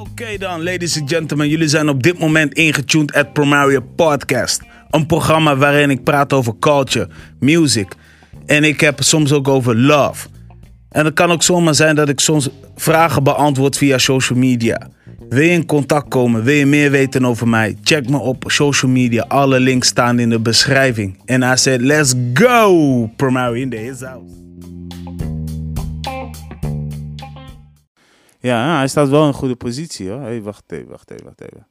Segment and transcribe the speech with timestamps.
[0.00, 1.48] Oké dan, ladies and gentlemen.
[1.48, 4.62] Jullie zijn op dit moment ingetuned at Promaria Podcast.
[4.90, 7.08] Een programma waarin ik praat over culture,
[7.40, 7.92] music.
[8.46, 10.28] En ik heb soms ook over love.
[10.88, 14.88] En het kan ook zomaar zijn dat ik soms vragen beantwoord via social media.
[15.28, 16.42] Wil je in contact komen?
[16.42, 17.76] Wil je meer weten over mij?
[17.82, 19.24] Check me op social media.
[19.28, 21.18] Alle links staan in de beschrijving.
[21.24, 23.10] En I said, let's go!
[23.16, 24.45] Promaria in the house.
[28.46, 30.20] Ja, hij staat wel in een goede positie hoor.
[30.20, 31.66] Hey, wacht even, wacht even, wacht even.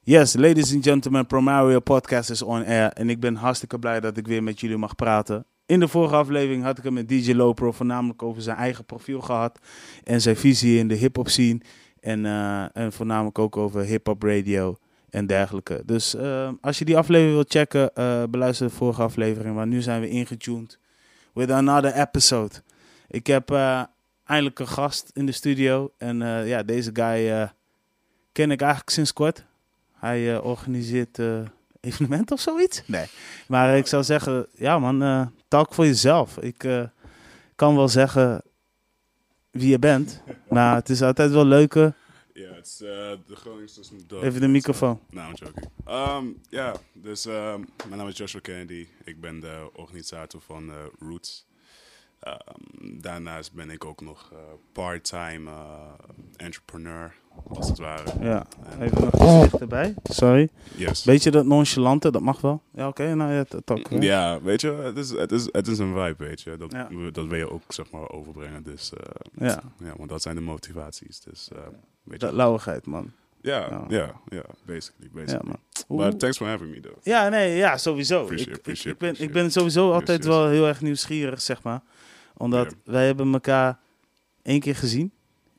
[0.00, 2.92] Yes, ladies and gentlemen, Promario Podcast is on air.
[2.92, 5.44] En ik ben hartstikke blij dat ik weer met jullie mag praten.
[5.66, 9.20] In de vorige aflevering had ik het met DJ Lopro voornamelijk over zijn eigen profiel
[9.20, 9.58] gehad.
[10.04, 11.60] En zijn visie in de hip-hop scene.
[12.00, 14.76] En, eh, en voornamelijk ook over hip-hop radio
[15.10, 15.82] en dergelijke.
[15.84, 19.54] Dus eh, als je die aflevering wilt checken, eh, beluister de vorige aflevering.
[19.54, 20.78] Maar nu zijn we ingetuned
[21.34, 22.54] with another episode.
[23.08, 23.50] Ik heb
[24.30, 25.92] eindelijk een gast in de studio.
[25.98, 27.48] En eh, ja, deze guy eh,
[28.32, 29.44] ken ik eigenlijk sinds kort.
[29.92, 31.18] Hij eh, organiseert
[31.80, 32.82] evenementen of zoiets.
[32.86, 33.06] Nee.
[33.48, 36.38] Maar ik zou zeggen, ja man, talk voor jezelf.
[36.38, 36.88] Ik
[37.56, 38.42] kan wel zeggen
[39.50, 40.22] wie je bent.
[40.48, 41.94] Maar het is altijd wel leuker.
[42.32, 43.80] Ja, het is de Groningse.
[44.22, 45.00] Even de microfoon.
[45.10, 45.66] Nou, I'm joking.
[45.88, 47.32] Um, ja, dus um,
[47.86, 48.86] mijn naam is Joshua Kennedy.
[49.04, 51.46] Ik ben de organisator van Roots.
[52.26, 54.38] Um, daarnaast ben ik ook nog eh,
[54.72, 55.56] part-time eh,
[56.36, 57.14] entrepreneur,
[57.48, 58.02] als het ware.
[58.20, 58.46] Ja,
[58.80, 59.94] even nog iets dichterbij.
[60.02, 60.48] Sorry.
[60.76, 61.02] Yes.
[61.04, 62.62] Beetje dat nonchalante, dat mag wel.
[62.74, 63.14] Ja, oké.
[63.14, 63.90] nou ja, dat ook.
[63.90, 63.96] hè.
[63.98, 66.56] Ja, weet je, het is, het is, het is een vibe, weet je.
[66.56, 66.88] Dat, Ja.
[67.12, 68.62] dat wil je ook, zeg maar, overbrengen.
[68.62, 69.62] Dus, eh, Ja.
[69.84, 71.20] ja, want dat zijn de motivaties.
[71.20, 71.58] Dus, eh,
[72.02, 72.26] weet je.
[72.26, 73.12] Dat lauwigheid, man.
[73.42, 74.12] Ja, Ja.
[74.28, 75.48] ja, basically, Ja, basically.
[75.48, 75.58] man.
[75.86, 76.96] Hoe- thanks for having me, though.
[77.02, 78.20] Ja, nee, ja, sowieso.
[78.20, 80.26] Appreciate, ik, ik, appreciate, ik, ben, ik ben sowieso altijd yes.
[80.26, 81.80] wel heel erg nieuwsgierig, zeg maar.
[82.40, 83.78] Omdat wij hebben elkaar
[84.42, 85.12] één keer gezien.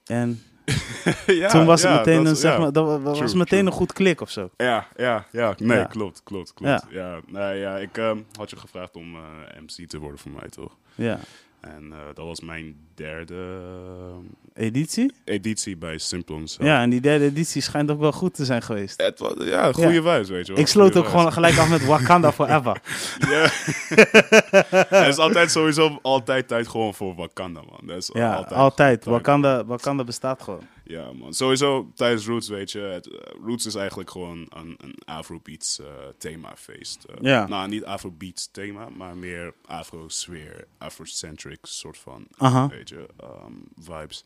[0.05, 0.41] En
[1.27, 3.65] ja, toen was het meteen, een, zeg maar, dat wa- was True, meteen true.
[3.65, 4.49] een goed klik of zo.
[4.57, 5.53] Ja, ja, ja.
[5.57, 6.85] Nee, klopt, klopt, klopt.
[6.89, 9.21] Ja, nee, ja ik ehm, had je gevraagd om eh,
[9.61, 10.75] MC te worden voor mij, toch?
[10.95, 11.19] Ja.
[11.61, 14.25] En eh, dat was mijn derde ehm,
[14.65, 15.13] Editie?
[15.25, 16.47] editie bij Simplon.
[16.47, 16.67] zelf.
[16.67, 19.01] Ja, en die derde editie schijnt ook wel goed te zijn geweest.
[19.01, 20.01] Het was, ja, goede Ja.
[20.01, 20.61] wijs, weet je wel.
[20.61, 22.81] Ik sloot ook gewoon gelijk af met Wakanda Forever.
[23.29, 23.49] Ja.
[24.89, 27.79] Er is altijd sowieso altijd tijd gewoon voor Wakanda, man.
[27.87, 28.59] Dat is Ja, altijd.
[28.59, 29.01] altijd.
[29.01, 29.05] tijd.
[29.13, 30.61] Wakanda, Wakanda bestaat gewoon.
[30.91, 31.33] Ja, man.
[31.33, 32.79] Sowieso tijdens Roots, weet je.
[32.79, 35.85] Het, eh, Roots is eigenlijk gewoon een, een Afrobeats eh
[36.17, 37.03] themafeest.
[37.03, 37.47] Eh, Ja.
[37.47, 42.67] Nou, niet Afrobeats thema, maar meer Afro-sfeer, Afrocentric soort van, Aha.
[42.67, 44.25] weet je, ehm, vibes.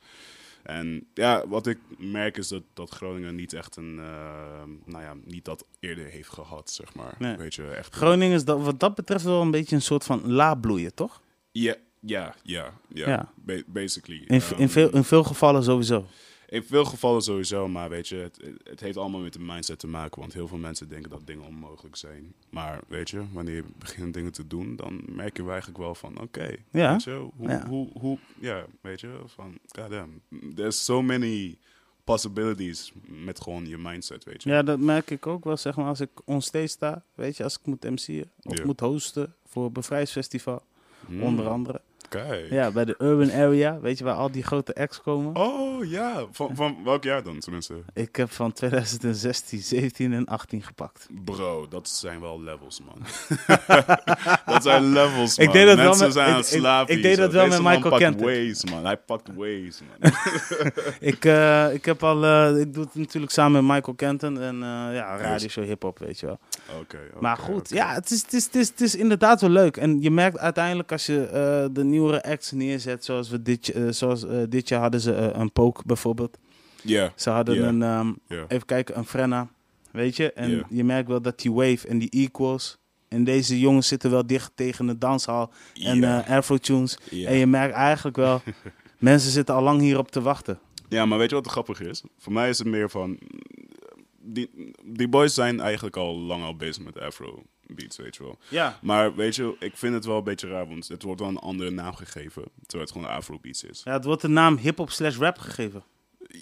[0.63, 5.13] En ja, wat ik merk is dat, dat Groningen niet echt een, ehm, nou ja,
[5.23, 7.15] niet dat eerder heeft gehad, zeg maar.
[7.19, 7.35] Nee.
[7.37, 7.95] Weet je, echt.
[7.95, 11.21] Groningen is dat, wat dat betreft wel een beetje een soort van laabloeien, toch?
[11.51, 13.07] Ja, ja, ja, ja.
[13.07, 13.31] Ja.
[13.35, 14.23] Ba- basically.
[14.27, 16.05] In, v- in, Ehm, veel, in veel gevallen sowieso.
[16.49, 19.87] In veel gevallen sowieso, maar weet je, het, het heeft allemaal met de mindset te
[19.87, 20.19] maken.
[20.21, 22.33] Want heel veel mensen denken dat dingen onmogelijk zijn.
[22.49, 26.19] Maar weet je, wanneer je begint dingen te doen, dan merk je eigenlijk wel van,
[26.21, 26.91] oké, Ja.
[26.91, 27.67] weet je, hoe, Ja.
[27.67, 30.21] hoe, hoe, ja, weet je, van, goddamn,
[30.55, 31.57] there's so many
[32.03, 34.49] possibilities met gewoon je mindset, weet je.
[34.49, 37.03] Ja, dat merk ik ook wel, zeg maar, als ik onstage sta.
[37.15, 40.63] Weet je, als ik moet MC'en of moet hosten voor het Bevrijdsfestival,
[41.05, 41.81] Hmm, onder andere.
[42.15, 42.49] Kijk.
[42.49, 45.35] Ja, bij de Urban Area, weet je, waar al die grote acts komen.
[45.35, 47.73] Oh ja, van, van welk jaar dan tenminste?
[47.93, 51.07] Ik heb van 2016, 17 en 18 gepakt.
[51.25, 52.97] Bro, dat zijn wel levels, man.
[54.53, 55.47] dat zijn levels, man.
[55.47, 57.37] Ik deed dat wel Mensen met- zijn ik- aan het ik deed dat zo.
[57.37, 58.25] wel Deze met Michael Kenton.
[58.27, 58.85] Waze, man.
[58.85, 60.11] Hij pakt Waze, man.
[61.11, 64.55] ik, eh, ik heb al, eh, ik doe het natuurlijk samen met Michael Kenton en
[64.55, 66.39] eh ja, radioshow hip-hop, weet je wel.
[66.79, 69.77] Oké, Maar goed, ja, het is, het, is, het, is, het is inderdaad wel leuk.
[69.77, 74.25] En je merkt uiteindelijk als je de nieuwere acts neerzet, zoals, we dit, eh, zoals
[74.25, 76.37] eh, dit jaar hadden ze eh, een Poke bijvoorbeeld.
[76.81, 79.49] Ja, Ze hadden een, ehm, even kijken, een Frenna,
[79.91, 80.33] weet je.
[80.33, 82.77] En je merkt wel dat die wave en die equals...
[83.07, 86.97] En deze jongens zitten wel dicht tegen de danshal en eh Afro-tunes.
[87.11, 88.41] En je merkt eigenlijk wel,
[88.97, 90.59] mensen zitten al lang hierop te wachten.
[90.89, 92.03] Ja, maar weet je wat grappig is?
[92.17, 93.19] Voor mij is het meer van...
[94.19, 98.37] Die, die boys zijn eigenlijk al lang al bezig met afro beats, weet je wel.
[98.47, 98.79] Ja.
[98.81, 101.37] Maar weet je, ik vind het wel een beetje raar, want het wordt wel een
[101.37, 103.81] andere naam gegeven, terwijl het gewoon afro beats is.
[103.83, 105.83] ja, het wordt de naam hip-hop slash rap gegeven.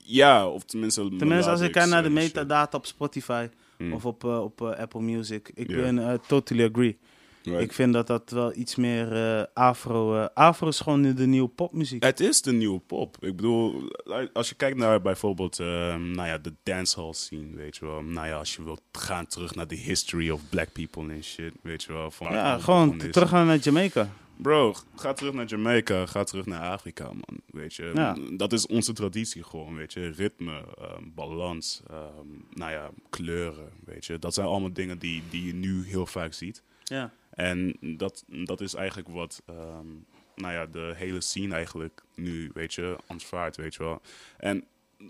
[0.03, 1.15] Ja, of tenminste...
[1.17, 3.47] Tenminste, als ik kijk naar de metadata op Spotify
[3.77, 3.93] Hmm.
[3.93, 5.51] of op, eh, op eh, Apple Music.
[5.53, 6.97] Ik ben eh, totally agree.
[7.43, 7.61] Right.
[7.61, 10.15] Ik vind dat dat wel iets meer eh, afro...
[10.21, 12.03] eh, afro is gewoon de nieuwe popmuziek.
[12.03, 13.17] Het is de nieuwe pop.
[13.19, 13.91] Ik bedoel,
[14.33, 18.01] als je kijkt naar bijvoorbeeld ehm, nou ja, de dancehall scene, weet je wel.
[18.01, 21.53] Nou ja, als je wilt gaan terug naar de history of black people en shit,
[21.61, 22.11] weet je wel.
[22.11, 24.09] Van ja, gewoon terug gaan naar Jamaica.
[24.37, 27.39] Bro, ga terug naar Jamaica, ga terug naar Afrika, man.
[27.45, 28.15] Weet je, Ja.
[28.37, 30.09] dat is onze traditie gewoon, weet je.
[30.09, 34.19] Ritme, ehm, balans, ehm, nou ja, kleuren, weet je.
[34.19, 36.63] Dat zijn allemaal dingen die, die je nu heel vaak ziet.
[36.83, 37.11] Ja.
[37.35, 39.87] En dat, dat is eigenlijk wat, ehm,
[40.35, 44.01] nou ja, de hele scene eigenlijk nu, weet je, aanvaardt, weet je wel.
[44.37, 44.63] En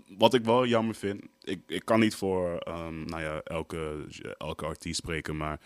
[0.08, 4.06] wat ik wel jammer vind, ik, ik kan niet voor, ehm, nou ja, elke,
[4.38, 5.60] elke artiest spreken, maar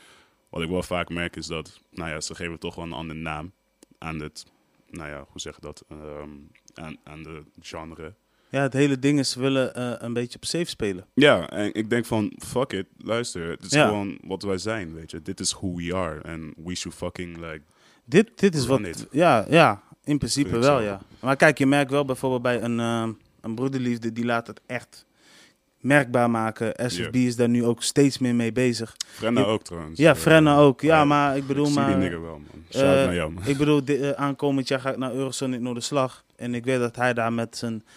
[0.48, 3.20] wat ik wel vaak merk is dat, nou ja, ze geven toch wel een andere
[3.20, 3.52] naam
[3.98, 4.46] aan het,
[4.90, 6.30] nou ja, hoe zeg je dat, Ehm,
[6.74, 8.14] aan, aan de genre.
[8.50, 11.04] Ja, het hele ding is, ze willen eh, een beetje op safe spelen.
[11.14, 13.86] Ja, en ik denk van, fuck it, luister, het is Ja.
[13.86, 15.22] gewoon wat wij zijn, weet je.
[15.22, 17.60] Dit is who we are, and we should fucking, like,
[18.04, 18.80] Dit, dit is wat.
[18.80, 19.06] it.
[19.10, 21.00] Ja, ja, in principe wel, ja.
[21.20, 25.06] Maar kijk, je merkt wel bijvoorbeeld bij een, ehm, een broederliefde, die laat het echt
[25.80, 26.90] merkbaar maken.
[26.90, 28.96] SFB is daar nu ook steeds meer mee bezig.
[29.06, 29.98] Frenna ook trouwens.
[29.98, 30.80] Ja, Eh, Frenna ook.
[30.80, 31.88] Ja, eh, maar ik bedoel ik zie maar...
[31.88, 32.64] die nigger wel, man.
[32.70, 33.46] Shout out eh, naar jou, man.
[33.46, 36.24] Ik bedoel, eh, aankomend jaar ga ik naar Eurosonic Noorderslag.
[36.36, 37.88] En ik weet dat hij daar met zijn eh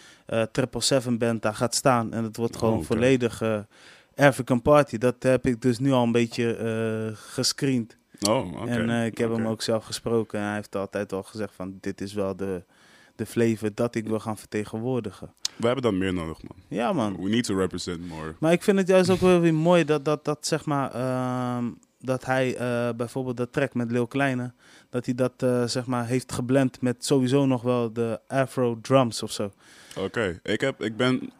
[0.51, 2.13] Triple Seven band daar gaat staan.
[2.13, 3.59] En het wordt gewoon Oh, volledig eh,
[4.15, 4.97] African Party.
[4.97, 7.97] Dat heb ik dus nu al een beetje eh gescreend.
[8.29, 8.69] Oh, oké.
[8.69, 10.39] En eh, ik heb hem ook zelf gesproken.
[10.39, 12.63] En hij heeft altijd al gezegd van dit is wel de,
[13.15, 15.33] de flavor dat ik wil gaan vertegenwoordigen.
[15.55, 16.57] We hebben dat meer nodig, man.
[16.67, 17.21] Ja man.
[17.21, 18.35] We need to represent more.
[18.39, 21.65] Maar ik vind het juist ook wel weer mooi dat, dat, dat zeg maar, ehm,
[21.99, 24.53] dat hij eh, bijvoorbeeld dat track met Lil Kleine,
[24.89, 29.23] dat hij dat eh, zeg maar heeft geblend met sowieso nog wel de Afro drums
[29.23, 29.51] of zo.
[29.97, 31.31] Oké, ik heb, ik ben,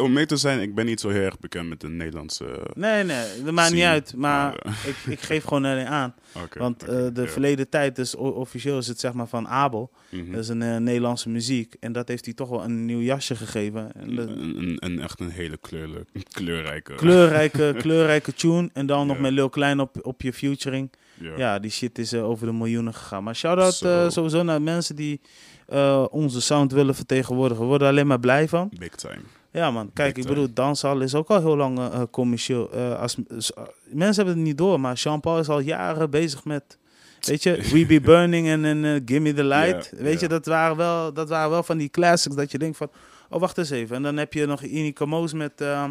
[0.00, 2.44] om mee te zijn, ik ben niet zo heel erg bekend met de Nederlandse...
[2.44, 4.14] eh, Nee, nee, dat maakt niet uit.
[4.16, 6.14] Maar Maar, ik, ik geef gewoon alleen aan.
[6.58, 9.90] Want eh, de verleden tijd, o- officieel is het zeg maar van Abel.
[10.08, 10.30] Mhm.
[10.32, 11.76] Dat is een eh, Nederlandse muziek.
[11.80, 13.92] En dat heeft hij toch wel een nieuw jasje gegeven.
[13.94, 16.94] En dat- een, een, een- echt een hele kleurle- kleurrijke...
[16.94, 18.70] kleurrijke, kleurrijke tune.
[18.72, 20.90] En dan nog met Lil Klein op, op je featuring.
[21.20, 21.32] Ja.
[21.36, 23.24] Ja, die shit is eh, over de miljoenen gegaan.
[23.24, 25.20] Maar shout-out eh, sowieso naar mensen die
[25.66, 27.62] eh, onze sound willen vertegenwoordigen.
[27.62, 28.70] We worden alleen maar blij van.
[28.78, 29.20] Big time.
[29.52, 31.80] Ja man, kijk, Big ik bedoel, dansal is ook al heel lang
[32.10, 32.70] commercieel.
[32.74, 33.16] Als,
[33.84, 36.78] mensen hebben het niet door, maar Jean-Paul is al jaren bezig met...
[37.20, 39.92] Weet je, We Be Burning en, en Gimme the Light.
[39.96, 42.90] Weet je, dat waren, wel, dat waren wel van die classics dat je denkt van...
[43.28, 43.96] Oh, wacht eens even.
[43.96, 45.60] En dan heb je nog Inika Moos met...
[45.60, 45.90] ehm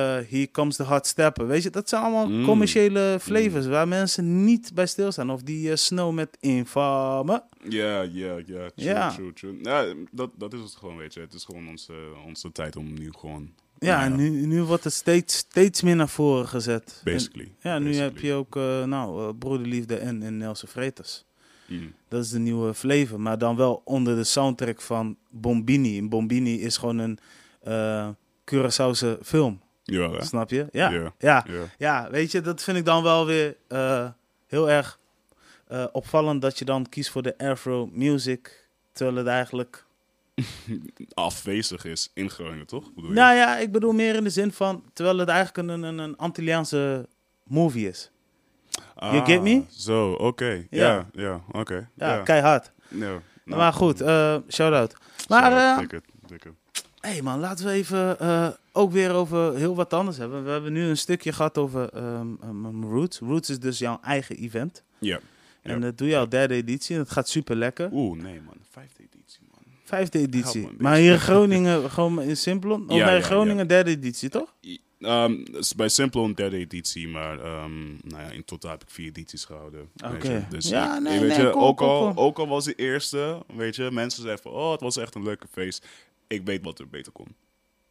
[0.00, 1.46] Here Comes the Hot Stepper.
[1.46, 2.44] Weet je, dat zijn allemaal Mm.
[2.44, 5.30] commerciële flavors waar mensen niet bij stilstaan.
[5.30, 7.42] Of die eh, Snow met Infame.
[7.68, 8.36] Ja, ja,
[8.74, 9.10] ja.
[9.10, 9.58] True, true, true.
[9.62, 11.20] Ja, dat, dat is het gewoon, weet je.
[11.20, 11.92] Het is gewoon onze,
[12.26, 13.50] onze tijd om nu gewoon...
[13.78, 17.00] Ja, nu, nu wordt het steeds, steeds meer naar voren gezet.
[17.04, 17.52] En- Basically.
[17.60, 18.12] ja, nu Basically.
[18.12, 21.24] heb je ook eh, nou, eh, Broederliefde en, en Nelson Freitas.
[21.68, 21.92] Mm.
[22.08, 25.98] Dat is de nieuwe flavor, maar dan wel onder de soundtrack van Bombini.
[25.98, 27.18] En Bombini is gewoon een
[27.62, 28.08] eh
[28.54, 29.60] Curaçaose film,
[30.22, 30.66] Snap je?
[30.70, 31.12] Ja.
[31.18, 31.44] Ja.
[31.78, 32.10] Ja.
[32.10, 34.08] Weet je, dat vind ik dan wel weer eh,
[34.46, 34.98] heel erg
[35.66, 39.84] eh, opvallend dat je dan kiest voor de Afro music, terwijl het eigenlijk...
[41.14, 42.94] Afwezig is in Groningen, toch?
[42.94, 43.16] Bedoel je?
[43.16, 46.16] Nou ja, ik bedoel meer in de zin van, terwijl het eigenlijk een, een, een
[46.16, 47.08] Antilliaanse
[47.44, 48.10] movie is.
[48.94, 49.54] you get me?
[49.56, 50.66] Ah, Zo, oké.
[50.70, 51.08] Ja.
[51.12, 51.88] Ja, oké.
[51.94, 52.72] Ja, keihard.
[52.88, 54.96] Nou, maar goed, eh shout-out.
[55.28, 55.56] Maar, zo,
[55.96, 55.98] eh,
[57.04, 57.16] dikke.
[57.16, 60.44] hey man, laten we even eh, ook weer over heel wat anders hebben.
[60.44, 63.18] We hebben nu een stukje gehad over ehm, Roots.
[63.18, 64.82] Roots is dus jouw eigen event.
[64.98, 65.20] Ja.
[65.62, 67.88] En dat doe je al derde editie en het gaat super lekker.
[67.92, 68.56] Oeh, nee man.
[68.70, 69.62] Vijfde editie, man.
[69.84, 70.68] Vijfde editie.
[70.78, 72.88] Maar hier in Groningen gewoon in Simplon?
[72.88, 73.64] Of Ja, bij ja, Groningen ja.
[73.64, 74.54] derde editie, toch?
[75.52, 79.44] Is bij Simple een derde editie, maar nou ja, in totaal heb ik vier edities
[79.44, 79.88] gehouden.
[80.04, 80.32] Oké.
[80.32, 80.42] je.
[80.48, 83.90] Dus Ja, nee, weet nee, je, ook, al, ook al was de eerste, weet je,
[83.90, 85.86] mensen zeggen van, oh, het was echt een leuke feest.
[86.34, 87.26] Ik weet wat er beter kon.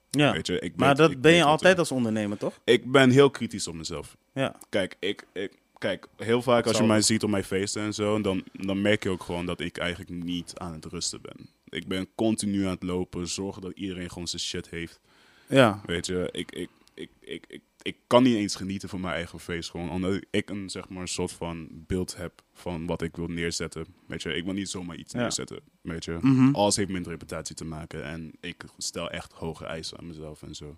[0.09, 0.31] Ja.
[0.31, 2.59] Weet je, ik Maar weet- dat ik ben je altijd er- als ondernemer, toch?
[2.63, 4.17] Ik ben heel kritisch op mezelf.
[4.33, 4.55] Ja.
[4.69, 8.21] Kijk, ik, ik, kijk heel vaak als je mij ziet op mijn feesten en zo,
[8.21, 11.49] dan, dan merk je ook gewoon dat ik eigenlijk niet aan het rusten ben.
[11.69, 14.99] Ik ben continu aan het lopen, zorgen dat iedereen gewoon zijn shit heeft.
[15.47, 15.81] Ja.
[15.85, 19.39] Weet je, ik, ik, ik, ik, ik, ik kan niet eens genieten van mijn eigen
[19.39, 19.69] feest.
[19.69, 23.27] Gewoon omdat ik een, zeg maar, een soort van beeld heb van wat ik wil
[23.27, 23.85] neerzetten.
[24.07, 25.19] Weet je, ik wil niet zomaar iets Ja.
[25.19, 25.59] neerzetten.
[25.81, 26.55] Weet je, Mhm.
[26.55, 28.03] alles heeft met reputatie te maken.
[28.03, 30.77] En ik stel echt hoge eisen aan mezelf en zo.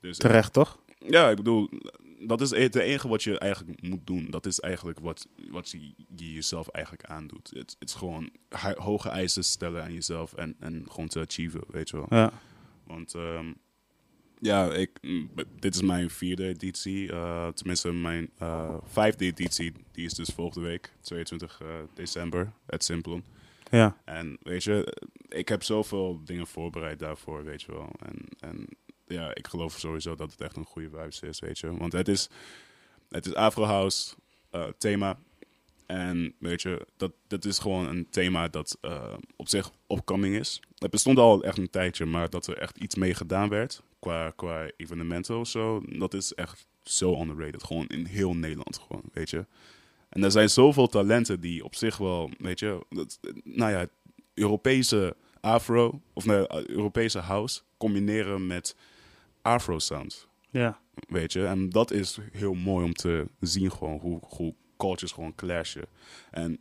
[0.00, 0.78] Dus Terecht, toch?
[0.98, 1.68] ja, ik bedoel,
[2.26, 4.26] dat is het enige wat je eigenlijk moet doen.
[4.30, 7.50] Dat is eigenlijk wat, wat je, je jezelf eigenlijk aandoet.
[7.54, 8.30] Het het is gewoon
[8.76, 12.06] hoge eisen stellen aan jezelf en, en gewoon te achieven, weet je wel.
[12.10, 12.32] Ja.
[12.86, 13.52] Want ehm,
[14.40, 14.90] ja, ik,
[15.58, 17.12] dit is mijn vierde editie.
[17.12, 22.84] eh, tenminste, mijn eh, vijfde editie, die is dus volgende week, 22 eh, december, at
[22.84, 23.24] Simplon.
[23.70, 23.96] Ja.
[24.04, 24.96] En weet je,
[25.28, 27.90] ik heb zoveel dingen voorbereid daarvoor, weet je wel.
[27.98, 28.66] En, en
[29.06, 31.76] ja, ik geloof sowieso dat het echt een goede vibes is, weet je.
[31.76, 32.28] Want het is,
[33.10, 34.14] het is Afro House
[34.78, 35.18] thema.
[35.86, 38.78] En weet je, dat, dat is gewoon een thema dat
[39.36, 40.60] op zich opkoming is.
[40.78, 44.30] Het bestond al echt een tijdje, maar dat er echt iets mee gedaan werd qua,
[44.36, 47.64] qua evenementen of zo, dat is echt zo underrated.
[47.64, 49.46] Gewoon in heel Nederland gewoon, weet je.
[50.08, 53.86] En er zijn zoveel talenten die op zich wel, weet je, dat, nou ja,
[54.34, 58.76] Europese afro, of nee, Europese house combineren met
[59.42, 60.26] afro sounds.
[60.50, 60.80] Ja.
[61.08, 65.34] Weet je, en dat is heel mooi om te zien gewoon hoe, hoe cultures gewoon
[65.34, 65.86] clashen.
[66.30, 66.60] En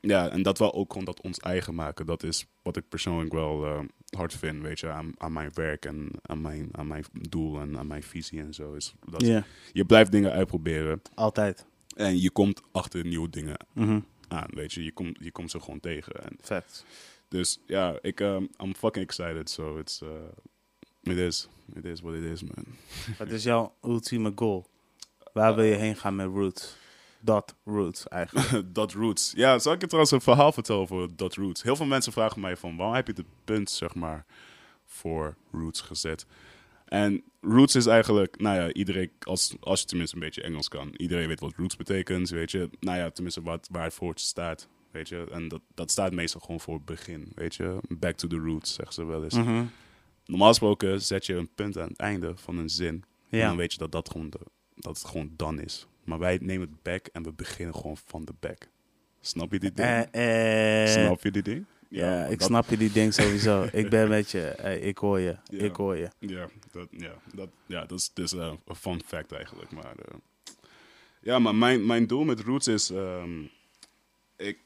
[0.00, 2.06] ja, en dat wel ook gewoon dat ons eigen maken.
[2.06, 3.80] Dat is wat ik persoonlijk wel uh,
[4.16, 7.78] hard vind, weet je, aan, aan mijn werk en aan mijn, aan mijn doel en
[7.78, 8.72] aan mijn visie en zo.
[8.74, 9.44] Is dat.
[9.72, 11.66] Je blijft dingen uitproberen Altijd.
[11.96, 14.00] en je komt achter nieuwe dingen Mhm.
[14.28, 14.84] aan, weet je.
[14.84, 16.12] Je komt, je komt ze gewoon tegen.
[16.24, 16.84] En Vet.
[17.28, 19.50] dus ja, ik, um, I'm fucking excited.
[19.50, 20.08] So it's, uh,
[21.02, 22.64] it is, it is what it is, man.
[23.18, 24.66] Wat is jouw ultieme goal?
[25.32, 26.76] Waar wil je heen gaan met Roots?
[27.20, 28.62] Dat Roots eigenlijk.
[28.74, 29.32] Dot Roots.
[29.36, 31.62] Ja, zal ik je trouwens een verhaal vertellen over Dot Roots?
[31.62, 34.24] Heel veel mensen vragen mij van, waarom heb je de punt, zeg maar,
[34.84, 36.26] voor Roots gezet?
[36.84, 40.94] En Roots is eigenlijk, nou ja, iedereen, als, als je tenminste een beetje Engels kan,
[40.96, 42.70] iedereen weet wat Roots betekent, weet je.
[42.80, 45.26] Nou ja, tenminste wat, waar het voor staat, weet je.
[45.30, 47.78] En dat, dat staat meestal gewoon voor het begin, weet je.
[47.88, 49.34] Back to the roots, zeggen ze wel eens.
[49.34, 49.64] Mhm.
[50.26, 53.04] Normaal gesproken zet je een punt aan het einde van een zin.
[53.30, 53.46] En Ja.
[53.48, 54.40] dan weet je dat, dat, gewoon de,
[54.74, 55.86] dat het gewoon dan is.
[56.08, 58.68] Maar wij nemen het back en we beginnen gewoon van de back.
[59.20, 59.88] Snap je die ding?
[60.10, 61.64] Eh, eh, Snap je die ding?
[61.88, 63.68] Ja, ik dat- snap je die ding sowieso.
[63.72, 64.54] ik ben met je.
[64.60, 65.36] Hey, ik hoor je.
[65.50, 66.08] Ik hoor je.
[66.18, 69.70] Ja, dat, ja, dat, ja, dat is dus eh, een fun fact eigenlijk.
[69.70, 70.14] Maar, eh,
[71.20, 72.90] ja, maar mijn, mijn doel met Roots is...
[72.90, 73.42] ehm,
[74.36, 74.58] ik,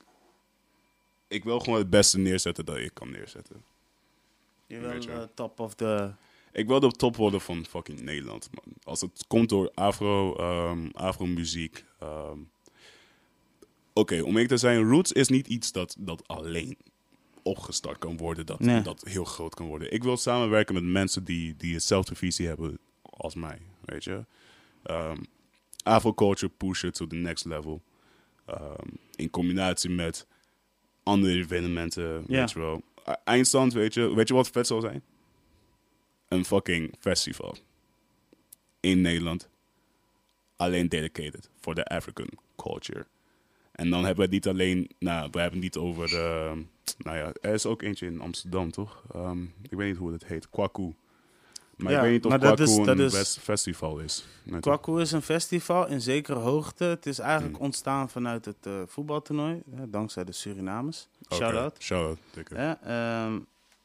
[1.28, 3.64] ik wil gewoon het beste neerzetten dat ik kan neerzetten.
[4.66, 6.10] Je wil, eh, top of the...
[6.52, 8.74] Ik wil de top worden van fucking Nederland, man.
[8.82, 11.84] Als het komt door afro, ehm afro-muziek.
[11.98, 12.38] ehm.
[13.92, 16.76] Oké, om eerlijk te zijn, Roots is niet iets dat, dat alleen
[17.42, 18.46] opgestart kan worden.
[18.46, 18.82] Dat, Nee.
[18.82, 19.92] dat heel groot kan worden.
[19.92, 24.24] Ik wil samenwerken met mensen die, die hetzelfde visie hebben als mij, weet je.
[24.82, 25.16] Ehm
[25.82, 27.82] Afro-culture pushen to the next level.
[29.16, 30.26] In combinatie met
[31.02, 32.82] andere evenementen, weet je wel.
[33.04, 35.02] E- Eindstand, weet je, weet je wat vet zal zijn?
[36.32, 37.56] Een fucking festival.
[38.80, 39.48] In Nederland.
[40.56, 43.06] Alleen dedicated voor de African culture.
[43.72, 46.62] En dan hebben we het niet alleen, nou, we hebben het niet over de,
[46.98, 49.02] nou ja, er is ook eentje in Amsterdam, toch?
[49.14, 50.94] Ehm, ik weet niet hoe het heet, Kwaku.
[51.76, 54.24] Maar Ja, ik weet niet of Kwaku is- een is- festival is.
[54.60, 56.84] Kwaku is een festival in zekere hoogte.
[56.84, 57.64] Het is eigenlijk Hmm.
[57.64, 59.62] ontstaan vanuit het eh, voetbaltoernooi.
[59.88, 61.08] dankzij de Surinamers.
[61.34, 61.76] Shout-out.
[61.82, 62.54] Shout-out, dikke.
[62.54, 63.38] Hè, ehm,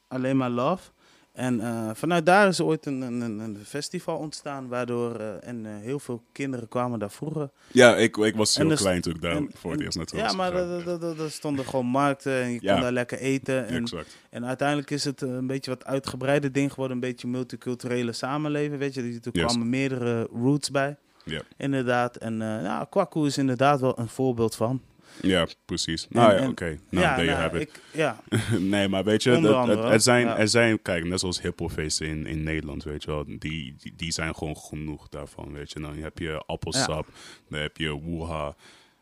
[0.07, 0.89] alleen maar love.
[1.37, 5.71] En eh, vanuit daar is ooit een, een, een- festival ontstaan, waardoor eh, en eh,
[5.81, 7.49] heel veel kinderen kwamen daar vroeger.
[7.71, 10.19] Ja, ik, ik was heel dus- klein toen ik daar En- voor het eerst naartoe
[10.19, 12.73] Ja, maar er- stonden gewoon markten en je Ja.
[12.73, 13.67] kon daar lekker eten.
[13.67, 14.17] En, Exact.
[14.29, 18.79] en uiteindelijk is het een beetje wat uitgebreider ding geworden, een beetje multiculturele samenleving.
[18.79, 19.45] Weet je, er er Yes.
[19.45, 20.95] kwamen meerdere roots bij.
[21.23, 21.41] Ja.
[21.57, 22.15] Inderdaad.
[22.15, 24.81] En nou, Kwaku is inderdaad wel een voorbeeld van.
[25.21, 26.07] Ja, precies.
[26.09, 26.79] Nou ja, oké.
[26.89, 27.61] Nou, there you nou, have it.
[27.61, 28.21] ik, ja,
[28.59, 30.37] nee, maar weet je, dat, andere, het, er, zijn, ja.
[30.37, 34.11] er zijn, kijk, net zoals hiphopfeesten in, in Nederland, weet je wel, die, die, die
[34.11, 35.79] zijn gewoon genoeg daarvan, weet je.
[35.79, 37.07] Dan heb je appelsap,
[37.49, 38.55] dan heb je woeha,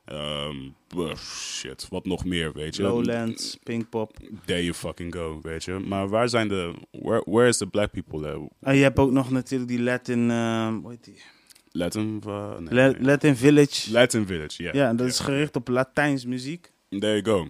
[0.06, 0.56] ehm,
[0.98, 2.84] uh, shit, wat nog meer, weet je.
[2.84, 4.18] Lowlands, Pinkpop.
[4.46, 5.72] There you fucking go, weet je.
[5.72, 8.50] Maar waar zijn de, where, where is the black people there?
[8.62, 11.22] En je hebt ook nog natuurlijk die Latin, eh, hoe heet die?
[11.76, 13.02] Latin, uh, nee, La- nee.
[13.02, 13.92] Latin Village.
[13.92, 14.74] Latin Village, ja.
[14.74, 16.72] ja, dat is gericht op Latijns muziek.
[16.90, 17.48] There you go.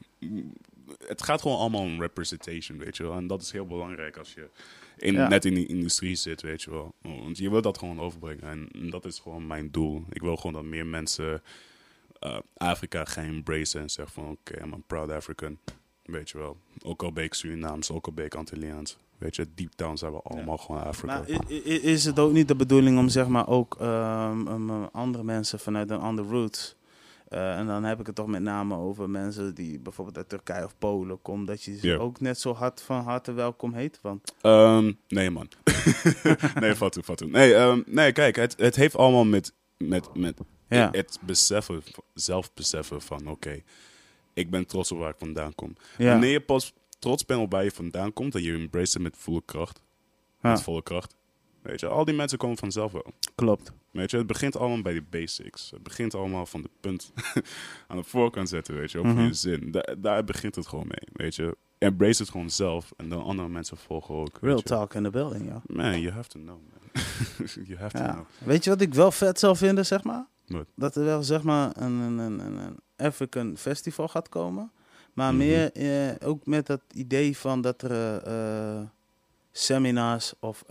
[1.08, 3.16] Het gaat gewoon allemaal om representation, weet je wel.
[3.16, 4.50] En dat is heel belangrijk als je
[4.98, 5.28] in, Ja.
[5.28, 6.94] net in die industrie zit, weet je wel.
[7.02, 8.68] Want je wil dat gewoon overbrengen.
[8.72, 10.04] En dat is gewoon mijn doel.
[10.10, 11.42] Ik wil gewoon dat meer mensen
[12.20, 14.30] eh, Afrika gaan embracen en zeggen van...
[14.32, 15.58] Oké, I'm a proud African.
[16.04, 16.58] Weet je wel.
[16.84, 18.98] Ook al ben ik Surinaams, ook al ben ik Antilliaans.
[19.18, 21.18] Weet je, deep down zijn we allemaal gewoon Afrika.
[21.18, 24.84] Maar i- i- is het ook niet de bedoeling om zeg maar ook ehm, um,
[24.92, 26.76] andere mensen vanuit een andere roots...
[27.28, 30.64] eh, en dan heb ik het toch met name over mensen die bijvoorbeeld uit Turkije
[30.66, 31.46] of Polen komen...
[31.46, 34.00] dat je ze ook net zo hard van harte welkom heet.
[34.02, 35.48] Want Ehm, nee, man.
[36.60, 37.30] nee, Fatou, Fatou.
[37.32, 40.38] Nee, ehm, nee kijk, het, het heeft allemaal met, met, met
[40.70, 43.62] ja, het beseffen, zelf beseffen van oké,
[44.34, 45.76] ik ben trots op waar ik vandaan kom.
[45.98, 46.74] ja, Wanneer je pas
[47.06, 49.82] trots bent op waar je vandaan komt en je embrace het met volle kracht,
[50.42, 51.16] ja, met volle kracht.
[51.62, 53.06] Weet je, al die mensen komen vanzelf wel.
[53.36, 53.72] klopt.
[53.92, 55.72] Weet je, het begint allemaal bij de basics.
[55.72, 57.12] Het begint allemaal van de punt
[57.88, 59.22] aan de voorkant zetten, weet je, op Mhm.
[59.22, 59.72] je zin.
[59.72, 61.58] Da- daar begint het gewoon mee, weet je.
[61.78, 64.38] Embrace het gewoon zelf en dan andere mensen volgen ook.
[64.42, 64.64] Real je.
[64.64, 65.62] talk in the building, ja.
[65.68, 67.04] Man, you have to know, man.
[67.68, 68.26] you have to know.
[68.38, 70.28] Weet je wat ik wel vet zou vinden, zeg maar?
[70.76, 74.72] Dat er wel, zeg maar, een, een, een, een African Festival gaat komen.
[75.16, 75.38] Maar Mhm.
[75.38, 78.82] meer eh, ook met dat idee van dat er eh, eh,
[79.52, 80.64] seminars of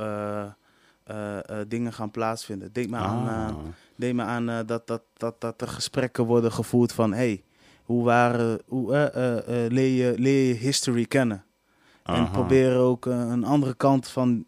[1.69, 2.73] dingen gaan plaatsvinden.
[2.73, 3.57] Denk maar aan, Ah.
[3.97, 7.13] denk maar aan dat, dat, dat, dat er gesprekken worden gevoerd van...
[7.13, 7.45] Hey,
[7.83, 9.11] hoe, waren, hoe
[9.71, 11.45] leer, je, leer je history kennen?
[12.03, 14.45] En proberen ook een andere kant van...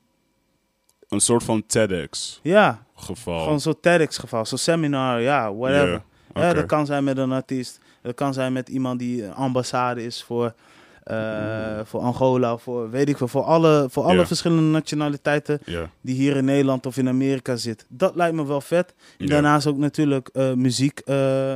[1.08, 3.42] Een soort van TEDx Ja, geval.
[3.42, 6.02] gewoon zo'n TEDx geval, zo'n seminar, ja, whatever.
[6.34, 7.80] Ja, dat kan zijn met een artiest.
[8.06, 10.54] Dat kan zijn met iemand die ambassade is voor,
[11.02, 12.56] eh, voor Angola.
[12.56, 15.60] Voor, weet ik veel, voor alle, voor alle verschillende nationaliteiten
[16.00, 17.86] die hier in Nederland of in Amerika zitten.
[17.90, 18.94] Dat lijkt me wel vet.
[19.18, 21.54] Daarnaast ook natuurlijk eh, muziek eh,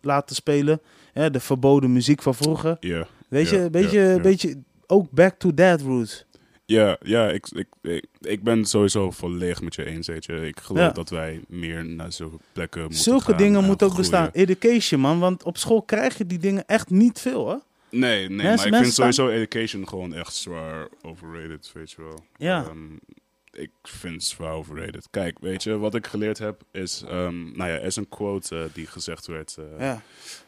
[0.00, 0.80] laten spelen.
[1.12, 2.76] Hè, de verboden muziek van vroeger.
[3.28, 6.26] Weet je, beetje, beetje ook back to that roots.
[6.64, 10.46] Ja, ja ik, ik, ik, ik ben sowieso volledig met je eens, weet je.
[10.46, 10.90] Ik geloof Ja.
[10.90, 14.10] dat wij meer naar zulke plekken moeten Zulke gaan dingen en moeten ook groeien.
[14.10, 14.30] bestaan.
[14.32, 15.18] Education, man.
[15.18, 17.56] Want op school krijg je die dingen echt niet veel, hè?
[17.90, 22.02] Nee, nee, Mensen- maar ik vind staan- sowieso education gewoon echt zwaar overrated, weet je
[22.02, 22.24] wel.
[22.36, 22.64] Ja.
[22.64, 22.92] Ehm,
[23.52, 25.08] ik vind het zwaar overrated.
[25.10, 27.02] Kijk, weet je, wat ik geleerd heb is...
[27.08, 29.56] ehm, nou ja, er is een quote eh, die gezegd werd...
[29.58, 30.02] eh, Ja.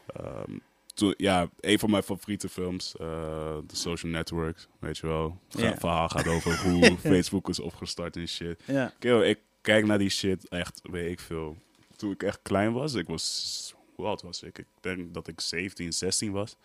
[0.06, 0.52] Ehm,
[0.94, 5.38] toen, ja, een van mijn favoriete films, eh The Social Network, weet je wel.
[5.48, 8.60] Het verhaal gaat over hoe Facebook is opgestart en shit.
[8.98, 11.56] Kill, ik kijk naar die shit echt, weet ik veel.
[11.96, 14.58] Toen ik echt klein was, ik was, hoe oud was ik?
[14.58, 16.56] Ik denk dat ik 17, 16 was.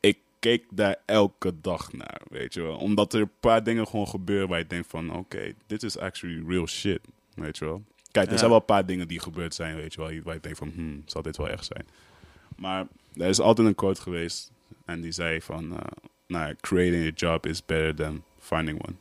[0.00, 2.76] Ik keek daar elke dag naar, weet je wel.
[2.76, 6.44] Omdat er een paar dingen gewoon gebeuren waar je denkt van, oké, dit is actually
[6.48, 7.00] real shit,
[7.34, 7.82] weet je wel.
[8.10, 8.38] Kijk, er Ja.
[8.38, 10.22] zijn wel een paar dingen die gebeurd zijn, weet je wel.
[10.22, 11.86] Waar je denkt van, hmm, zal dit wel echt zijn?
[12.56, 12.86] Maar
[13.18, 14.50] er is altijd een quote geweest
[14.84, 15.84] en die zei van, eh,
[16.26, 18.96] nou, creating a job is better than finding one.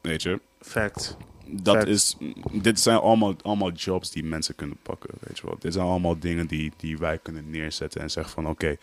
[0.00, 0.40] Weet je?
[0.60, 1.16] Fact.
[1.48, 1.88] Dat Fact.
[1.88, 2.16] is,
[2.52, 5.56] dit zijn allemaal, allemaal jobs die mensen kunnen pakken, weet je wel.
[5.58, 8.76] Dit zijn allemaal dingen die, die wij kunnen neerzetten en zeggen van, oké,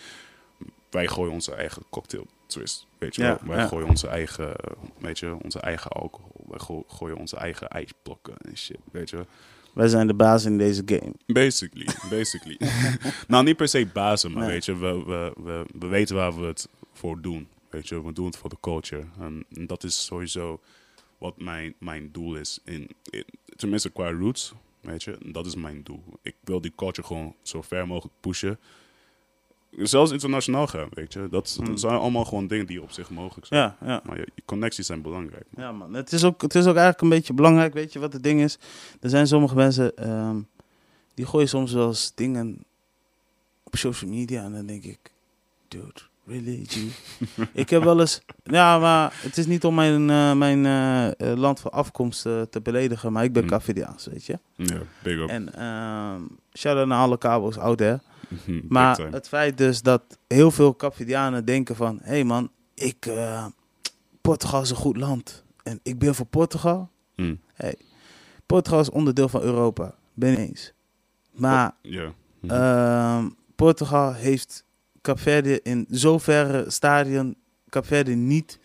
[0.90, 3.48] wij gooien onze eigen cocktail twist, weet je Ja, wel.
[3.56, 3.68] Wij ja.
[3.68, 4.54] gooien onze eigen,
[4.98, 6.46] weet je, onze eigen alcohol.
[6.48, 9.26] Wij go- gooien onze eigen ijsblokken en shit, weet je wel.
[9.74, 11.14] Wij zijn de baas in deze game.
[11.26, 12.58] Basically, basically.
[13.28, 14.52] nou, niet per se bazen, maar Nee.
[14.52, 17.48] weet je, we, we, we, we weten waar we het voor doen.
[17.70, 19.04] Weet je, we doen het voor de culture.
[19.20, 20.60] En, en dat is sowieso
[21.18, 22.60] wat mijn, mijn doel is.
[22.66, 23.24] In, in,
[23.56, 26.04] tenminste, qua roots, weet je, dat is mijn doel.
[26.22, 28.60] Ik wil die culture gewoon zo ver mogelijk pushen.
[29.78, 31.28] Zelfs internationaal gaan, weet je.
[31.30, 31.66] Dat, Hmm.
[31.66, 33.62] dat zijn allemaal gewoon dingen die op zich mogelijk zijn.
[33.62, 34.02] Ja, ja.
[34.06, 35.46] Maar je, je connecties zijn belangrijk.
[35.58, 35.94] Ja, man.
[35.94, 37.74] Het is, ook, het is ook eigenlijk een beetje belangrijk.
[37.74, 38.58] Weet je wat het ding is?
[39.02, 40.38] Er zijn sommige mensen ehm,
[41.14, 42.64] die gooien soms wel eens dingen
[43.64, 44.44] op social media.
[44.44, 45.00] En dan denk ik,
[45.68, 46.66] dude, really?
[47.54, 48.22] Ik heb wel eens.
[48.44, 52.60] Ja, maar het is niet om mijn, eh, mijn eh, eh, land van afkomst te
[52.64, 53.12] beledigen.
[53.12, 53.50] Maar ik ben Mm.
[54.12, 54.40] Weet je.
[54.56, 55.30] Ja, big up.
[55.30, 56.22] En ehm
[56.58, 58.00] shout-out naar alle kabels out there.
[58.46, 62.00] Mhm, Maar het feit dus dat heel veel Cavidianen denken van...
[62.02, 63.46] Hé hey man, ik, eh,
[64.22, 65.44] Portugal is een goed land.
[65.64, 66.90] En ik ben voor Portugal.
[67.16, 67.40] Mm.
[68.46, 69.96] Portugal is onderdeel van Europa.
[70.14, 70.74] Ben eens.
[71.32, 72.14] Maar Ja.
[72.40, 72.54] Mhm.
[72.54, 74.66] ehm, Portugal heeft
[75.02, 77.36] Capverde in zoverre stadion...
[77.70, 78.60] Capverde niet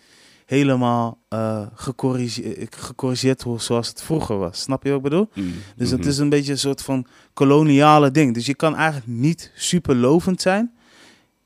[0.49, 4.61] helemaal eh gecorrigeerd, gecorrigeerd hoe- zoals het vroeger was.
[4.61, 5.29] Snap je wat ik bedoel?
[5.35, 6.09] Mm, Dus het mhm.
[6.09, 8.35] is een beetje een soort van koloniale ding.
[8.35, 10.75] Dus je kan eigenlijk niet super lovend zijn.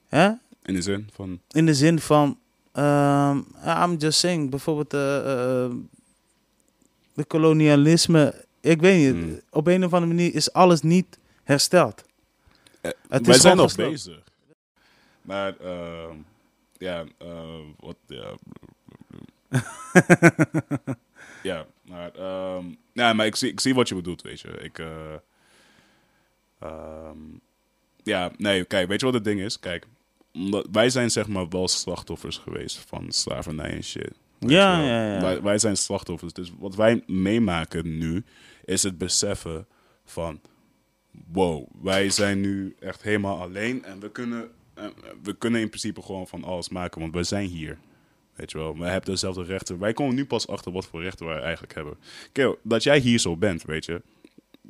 [0.08, 0.30] Hè?
[0.62, 1.40] In de zin van...
[1.50, 2.38] In de zin van,
[2.72, 5.00] ehm, I'm just saying, bijvoorbeeld eh,
[7.14, 8.44] de kolonialisme.
[8.60, 9.40] Ik weet niet, Hmm.
[9.50, 12.04] op een of andere manier is alles niet hersteld.
[12.80, 14.20] Eh, Het wij is zijn nog bezig.
[15.22, 16.14] Maar, ehm,
[16.78, 17.04] ja,
[17.80, 18.34] wat, ja.
[21.42, 24.48] ja, maar, ehm, ja, maar ik zie, ik zie wat je bedoelt, weet je.
[24.48, 25.14] Ik, eh,
[26.58, 27.18] ehm,
[28.02, 29.58] ja, nee, kijk, weet je wat het ding is?
[29.58, 29.86] Kijk,
[30.32, 34.12] omdat wij zijn zeg maar wel slachtoffers geweest van slavernij en shit.
[34.38, 35.20] Ja, ja, ja.
[35.20, 36.32] Wij, wij zijn slachtoffers.
[36.32, 38.24] Dus wat wij meemaken nu
[38.64, 39.66] is het beseffen
[40.04, 40.40] van
[41.32, 44.84] wow, wij zijn nu echt helemaal alleen en we kunnen, eh,
[45.22, 47.78] we kunnen in principe gewoon van alles maken, want we zijn hier.
[48.34, 49.78] Weet je wel, we hebben dezelfde rechten.
[49.78, 51.96] Wij komen nu pas achter wat voor rechten wij eigenlijk hebben.
[52.32, 54.02] Kijk, dat jij hier zo bent, weet je,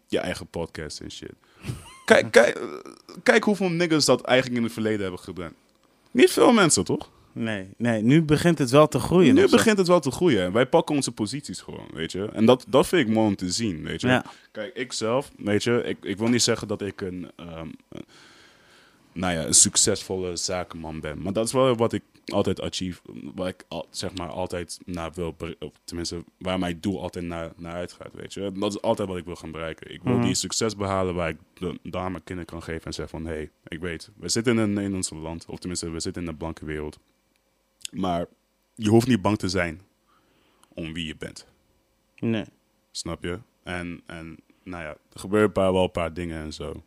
[0.09, 1.33] je eigen podcast en shit.
[2.05, 2.61] Kijk, kijk,
[3.23, 5.53] kijk hoeveel niggas dat eigenlijk in het verleden hebben gedaan.
[6.11, 7.11] Niet veel mensen, toch?
[7.33, 9.35] Nee, nee, nu begint het wel te groeien.
[9.35, 10.43] Nu begint het wel te groeien.
[10.43, 12.29] En wij pakken onze posities gewoon, weet je.
[12.33, 14.07] En dat, dat vind ik mooi om te zien, weet je.
[14.07, 14.25] Ja.
[14.51, 17.69] Kijk, ik zelf, weet je, ik, ik wil niet zeggen dat ik een, ehm,
[19.13, 21.23] nou ja, een succesvolle zakenman ben.
[21.23, 23.01] Maar dat is wel wat ik altijd achieve,
[23.35, 27.53] waar ik al, zeg maar altijd naar wil, of tenminste, waar mijn doel altijd naar,
[27.57, 28.53] naar uitgaat, weet je.
[28.55, 29.93] Dat is altijd wat ik wil gaan bereiken.
[29.95, 30.25] Ik wil Mhm.
[30.25, 33.35] die succes behalen waar ik de, aan mijn kinderen kan geven en zeggen van, hé,
[33.37, 36.37] hey, ik weet, we zitten in een Nederlandse land, of tenminste, we zitten in een
[36.37, 36.99] blanke wereld.
[37.91, 38.27] Maar
[38.75, 39.81] je hoeft niet bang te zijn
[40.69, 41.47] om wie je bent.
[42.19, 42.45] Nee.
[42.91, 43.39] Snap je?
[43.63, 46.83] En, en nou ja, er gebeuren een paar, wel een paar dingen en zo.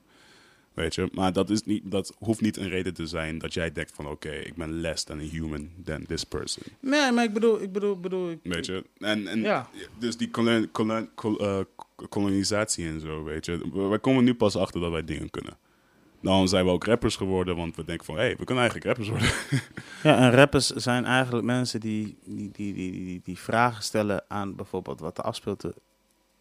[0.76, 1.10] Weet je?
[1.12, 4.08] Maar dat, is niet, dat hoeft niet een reden te zijn dat jij denkt van...
[4.08, 6.64] oké, ik ben less than a human than this person.
[6.80, 8.84] Nee, maar ik bedoel, ik bedoel, bedoel ik, Weet je?
[8.98, 9.70] En, en Ja.
[10.00, 11.60] dus die kolon- kolon- kol- eh,
[12.10, 13.70] kolonisatie en zo, weet je?
[13.74, 15.58] We- Wij komen nu pas achter dat wij dingen kunnen.
[16.22, 18.16] Daarom zijn we ook rappers geworden, want we denken van...
[18.16, 19.30] hé, hey, we kunnen eigenlijk rappers worden.
[20.04, 24.56] Ja, en rappers zijn eigenlijk mensen die, die, die, die, die, die vragen stellen aan
[24.56, 25.64] bijvoorbeeld wat er afspeelt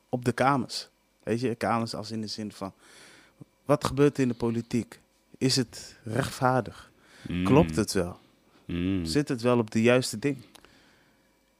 [0.09, 0.89] op de kamers.
[1.23, 2.73] Weet je, kamers als in de zin van,
[3.65, 5.01] wat gebeurt er in de politiek?
[5.39, 6.91] Is het rechtvaardig?
[7.45, 8.19] Klopt het wel?
[8.67, 9.05] Mm.
[9.05, 10.37] Zit het wel op de juiste ding?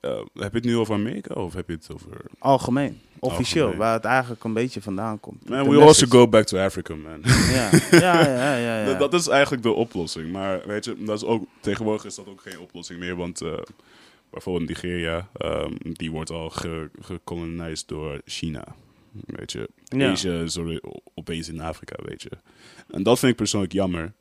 [0.01, 2.21] Eh, heb je het nu over Amerika of heb je het over...
[2.39, 3.87] Algemeen, officieel, Algemeen.
[3.87, 5.49] waar het eigenlijk een beetje vandaan komt.
[5.49, 7.21] Man, we also go back to Africa, man.
[7.25, 8.79] Ja, ja, ja, ja.
[8.79, 8.85] ja.
[8.99, 10.33] Dat, dat is eigenlijk de oplossing.
[10.33, 13.17] Maar weet je, dat is ook, tegenwoordig is dat ook geen oplossing meer.
[13.17, 13.53] Want eh,
[14.31, 18.65] bijvoorbeeld Nigeria, ehm, die wordt al ge, gekoloniseerd door China.
[19.27, 20.15] Weet je, Ja.
[20.15, 20.81] Er
[21.15, 22.31] opeens in Afrika, weet je.
[22.89, 24.13] En dat vind ik persoonlijk jammer.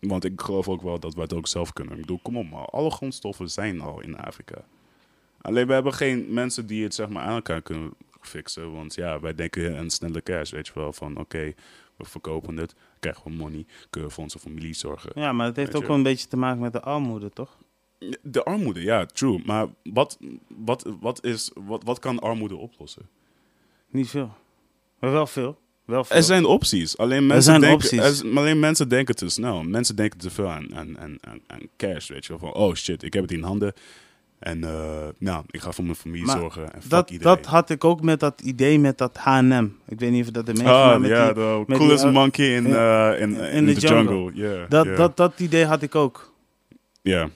[0.00, 1.94] Want ik geloof ook wel dat we het ook zelf kunnen.
[1.94, 4.64] Ik bedoel, kom op man, alle grondstoffen zijn al in Afrika.
[5.40, 8.72] Alleen we hebben geen mensen die het zeg maar aan elkaar kunnen fixen.
[8.72, 10.92] Want ja, wij denken aan snelle cash, weet je wel.
[10.92, 11.54] Van oké,
[11.96, 15.10] we verkopen het, krijgen we money, kunnen we voor onze familie zorgen.
[15.14, 17.56] ja, maar het heeft ook wel een beetje te maken met de armoede, toch?
[18.22, 19.42] De armoede, ja, true.
[19.44, 20.18] Maar wat,
[20.48, 23.08] wat, wat, is, wat, wat kan armoede oplossen?
[23.90, 24.34] Niet veel.
[25.00, 25.58] Maar wel veel.
[25.84, 26.16] Wel veel.
[26.16, 26.98] Er zijn opties.
[26.98, 28.22] Alleen mensen, zijn denken, opties.
[28.22, 29.62] er alleen mensen denken te snel.
[29.62, 32.38] Mensen denken te veel aan, aan, aan, aan, cash, weet je wel.
[32.38, 33.72] Van, oh shit, ik heb het in handen.
[34.38, 36.72] En eh, nou, ik ga voor mijn familie Maar zorgen.
[36.72, 37.36] En fuck dat, iedereen.
[37.36, 39.68] dat had ik ook met dat idee met dat H&M.
[39.86, 40.94] Ik weet niet of je dat hebt meegemaakt.
[40.94, 43.86] Ah, met ja, de coolest die, uh, monkey in, eh, in, in, in the the
[43.86, 44.14] jungle.
[44.14, 44.32] jungle.
[44.34, 44.96] Yeah, dat, yeah.
[44.96, 46.32] dat, dat idee had ik ook.
[47.02, 47.28] Ja,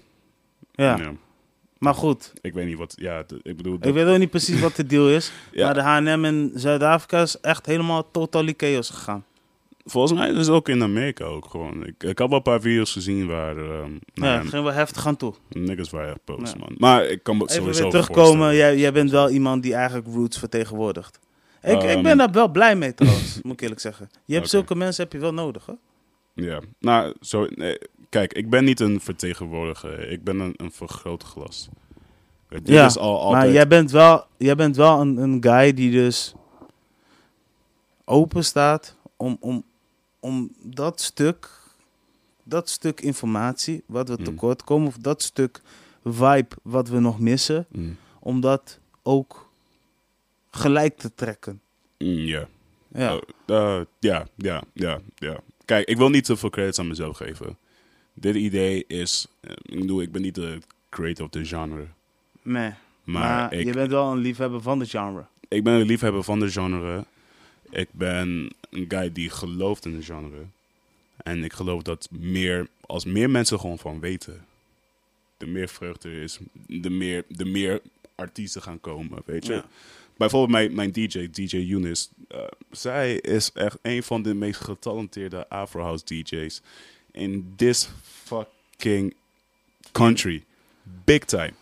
[0.72, 1.12] Ja.
[1.82, 2.92] Maar goed, Ik weet niet wat...
[2.96, 3.76] Ja, ik bedoel...
[3.80, 5.32] ik weet ook niet precies wat de deal is.
[5.52, 5.64] Ja.
[5.64, 9.24] Maar de H&M in Zuid-Afrika is echt helemaal totally chaos gegaan.
[9.84, 11.86] Volgens mij is het ook in Amerika ook gewoon.
[11.86, 13.56] Ik, ik had wel een paar video's gezien waar...
[13.56, 13.66] ehm
[14.14, 15.34] nou Ja, het ging wel heftig aan toe.
[15.48, 16.56] niggas waren echt boos, Ja.
[16.58, 16.74] man.
[16.78, 18.54] Maar ik kan me Even sowieso terugkomen.
[18.54, 21.18] Jij, jij bent wel iemand die eigenlijk roots vertegenwoordigt.
[21.62, 22.02] Ik, ik Ehm.
[22.02, 24.10] ben daar wel blij mee trouwens, moet ik eerlijk zeggen.
[24.24, 25.72] Je hebt zulke mensen heb je wel nodig, hè?
[26.34, 27.78] Ja, nou, zo, nee,
[28.12, 30.10] kijk, ik ben niet een vertegenwoordiger.
[30.10, 31.68] Ik ben een, een vergrootglas.
[32.48, 33.42] Dit Ja, is al altijd...
[33.44, 36.34] Maar jij bent wel, jij bent wel een, een guy die dus
[38.04, 39.64] open staat om, om,
[40.20, 41.50] om dat stuk,
[42.42, 44.24] dat stuk informatie wat we Mm.
[44.24, 45.60] tekort komen, of dat stuk
[46.04, 49.50] vibe wat we nog missen, Mm, om dat ook
[50.50, 51.60] gelijk te trekken.
[51.98, 52.48] mm, ja.
[52.94, 55.40] Ja, Oh, eh, ja, ja, ja, ja.
[55.64, 57.56] Kijk, ik wil niet te veel credits aan mezelf geven.
[58.14, 59.26] Dit idee is...
[59.40, 61.86] eh, Ik bedoel, ik ben niet de creator of the genre.
[62.42, 62.70] nee.
[63.04, 65.24] Maar, Maar, ik, je bent wel een liefhebber van de genre.
[65.48, 67.04] ik ben een liefhebber van de genre.
[67.70, 70.44] Ik ben een guy die gelooft in de genre.
[71.16, 74.44] En ik geloof dat meer, als meer mensen gewoon van weten,
[75.36, 77.80] de meer vreugde er is, de meer, de meer
[78.14, 79.52] artiesten gaan komen, weet je.
[79.52, 79.66] Ja.
[80.16, 85.48] Bijvoorbeeld mijn, mijn DJ, DJ Eunice, eh, zij is echt een van de meest getalenteerde
[85.48, 86.62] Afrohouse DJ's
[87.12, 89.14] in this fucking
[89.92, 90.44] country.
[91.04, 91.52] Big time.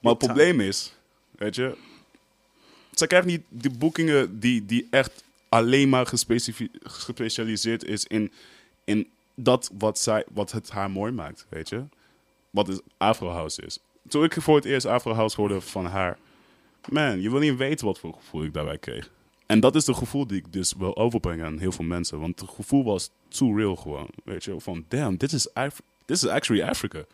[0.00, 0.92] Maar het probleem is,
[1.30, 1.76] weet je,
[2.90, 6.06] zij krijgt niet de boekingen die, die echt alleen maar
[6.82, 8.32] gespecialiseerd is in,
[8.84, 11.84] in dat wat, zij, wat het haar mooi maakt, weet je.
[12.50, 13.78] Wat is Afrohouse is.
[14.08, 16.18] Toen ik voor het eerst Afrohouse hoorde van haar,
[16.88, 19.10] man, je wil niet weten wat voor gevoel ik daarbij kreeg.
[19.50, 22.20] En dat is het gevoel die ik dus wil overbrengen aan heel veel mensen.
[22.20, 24.08] Want het gevoel was too real gewoon.
[24.24, 27.04] Weet je, van damn, this is, Af this is actually Africa.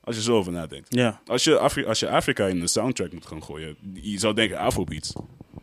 [0.00, 0.94] Als je zo over nadenkt.
[0.94, 1.20] Ja.
[1.26, 4.58] Als je, Afri als je Afrika in een soundtrack moet gaan gooien, je zou denken
[4.58, 5.12] Afrobeats.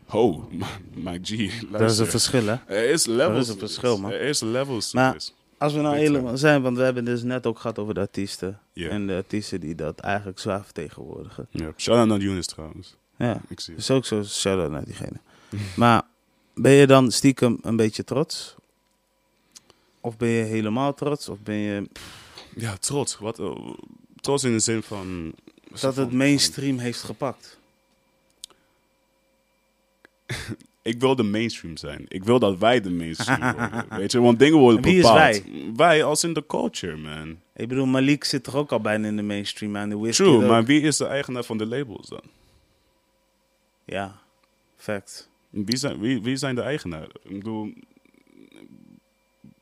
[0.06, 0.48] Ho,
[0.94, 1.78] my G, luister.
[1.78, 2.56] Dat is een verschil, hè?
[2.66, 3.38] Er is levels.
[3.38, 4.10] is een verschil, man.
[4.12, 5.16] Er is levels Maar-.
[5.58, 8.60] Als we nou helemaal zijn, want we hebben dus net ook gehad over de artiesten.
[8.74, 11.46] En de artiesten die dat eigenlijk zwaar vertegenwoordigen.
[11.50, 11.72] Ja.
[11.76, 12.96] Shout-out naar Younes trouwens.
[13.18, 13.86] Ja, Ik zie het.
[13.86, 15.20] dus ook zo shout-out naar diegene.
[15.76, 16.02] Maar
[16.54, 18.54] ben je dan stiekem een beetje trots?
[20.00, 21.28] Of ben je helemaal trots?
[21.28, 21.88] Of ben je
[22.54, 23.18] Ja, trots.
[23.18, 23.56] Wat, eh,
[24.20, 25.32] trots in de zin van...
[25.80, 27.58] dat het mainstream heeft gepakt?
[30.82, 32.04] Ik wil de mainstream zijn.
[32.08, 33.86] Ik wil dat wij de mainstream worden.
[33.88, 35.18] Weet je, want dingen worden En wie is bepaald.
[35.18, 35.72] wij?
[35.76, 37.38] Wij als in de culture, man.
[37.56, 40.22] Ik bedoel, Malik zit toch ook al bijna in de mainstream aan de whisky.
[40.22, 42.22] True, maar wie is de eigenaar van de labels dan?
[43.84, 44.18] Ja,
[44.76, 45.29] fact.
[45.50, 47.10] Wie zijn, wie, wie zijn de eigenaren?
[47.22, 47.72] Ik bedoel,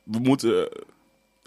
[0.03, 0.81] we moeten, eh,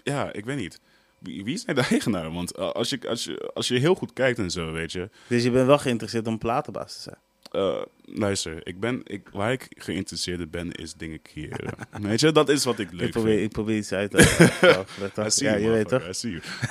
[0.03, 0.79] ja, ik weet niet.
[1.19, 2.33] Wie, wie zijn de eigenaren?
[2.33, 5.09] Want eh, als je, als, je, als je heel goed kijkt en zo, weet je.
[5.27, 7.17] Dus je bent wel geïnteresseerd om platenbaas te zijn.
[7.51, 11.73] eh, luister, ik ben, ik, waar ik geïnteresseerd in ben, is dingen creëren.
[12.01, 13.45] weet je, dat is wat ik leuk Ik probeer, vind.
[13.45, 14.85] ik probeer iets uit te leggen.
[15.35, 16.21] Ja, je weet toch?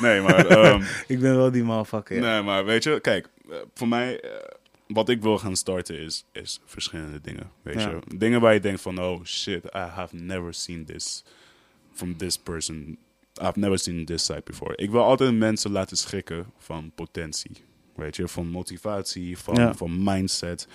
[0.01, 2.17] Nee, maar, ehm, Ik ben wel die motherfucker.
[2.17, 2.33] Ja.
[2.35, 3.29] nee, maar weet je, kijk,
[3.75, 4.21] voor mij,
[4.93, 7.51] wat ik wil gaan starten is, is verschillende dingen.
[7.63, 7.91] Weet Ja.
[7.91, 11.25] je, dingen waar je denkt van, oh shit, I have never seen this
[11.93, 12.99] from this person.
[13.43, 14.77] I've never seen this side before.
[14.77, 17.57] Ik wil altijd mensen laten schrikken van potentie.
[17.95, 19.75] Weet je, van motivatie, van, Ja.
[19.75, 20.69] van mindset.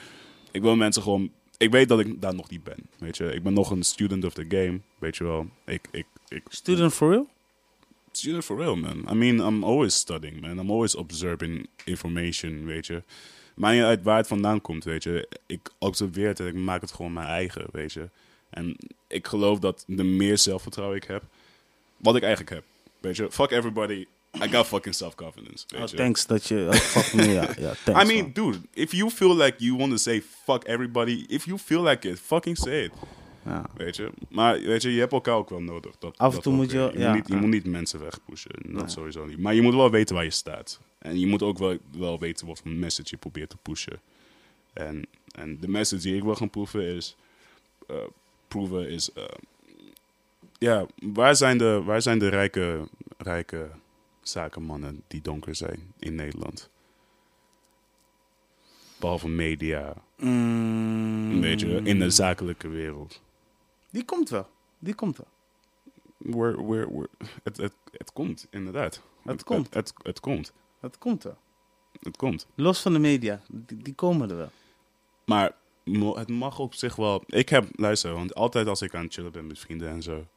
[0.52, 1.32] Ik wil mensen gewoon.
[1.58, 2.78] Ik weet dat ik daar nog niet ben.
[2.98, 4.80] Weet je, ik ben nog een student of the game.
[5.00, 5.50] Weet je wel.
[5.66, 7.28] Ik, ik, ik, Student for real?
[8.12, 9.06] student for real, man.
[9.12, 10.60] I mean, I'm always studying, man.
[10.60, 13.04] I'm always observing information, weet je.
[13.58, 15.28] Maakt niet uit waar het vandaan komt, weet je.
[15.46, 18.10] Ik observeer het en ik maak het gewoon mijn eigen, weet je.
[18.50, 18.76] En
[19.08, 21.24] ik geloof dat de meer zelfvertrouwen ik heb,
[21.98, 22.64] wat ik eigenlijk heb.
[23.00, 24.06] Weet je, fuck everybody.
[24.44, 25.96] I got fucking self-confidence, weet Oh, je.
[25.96, 26.66] thanks dat je...
[26.70, 27.50] Oh, fuck me, ja.
[27.58, 28.32] ja thanks, I mean, man.
[28.34, 32.10] dude, if you feel like you want to say fuck everybody, if you feel like
[32.10, 32.92] it, fucking say it.
[33.46, 33.66] Ja.
[33.78, 35.98] Weet je, maar weet je, je hebt elkaar ook wel nodig.
[36.00, 37.40] Dat, Af en toe moet je je, ja, moet niet, je ja.
[37.40, 39.38] moet niet mensen wegpushen, dat sowieso niet.
[39.38, 40.80] Maar je moet wel weten waar je staat.
[41.08, 44.02] En je moet ook wel, wel weten wat voor message je probeert te pushen.
[44.74, 47.16] En, en de message die ik wil gaan proeven is,
[47.88, 47.96] eh,
[48.48, 49.24] proeven is, eh,
[50.58, 53.70] ja, waar zijn de, waar zijn de rijke, rijke
[54.22, 56.70] zakenmannen die donker zijn in Nederland?
[59.00, 63.22] Behalve media, Mm, weet je, in de zakelijke wereld.
[63.90, 64.48] Die komt wel.
[64.80, 65.28] Die komt wel.
[67.44, 69.02] Het, het, het komt, inderdaad.
[69.24, 69.74] Het komt.
[69.74, 70.54] Het, het, het komt.
[70.82, 71.38] Dat komt wel.
[72.00, 72.48] Het komt.
[72.56, 73.42] Los van de media.
[73.50, 74.52] Die, die komen er wel.
[75.26, 75.52] Maar
[76.16, 77.24] het mag op zich wel...
[77.28, 80.28] Ik heb, luister, want altijd als ik aan het chillen ben met vrienden en zo...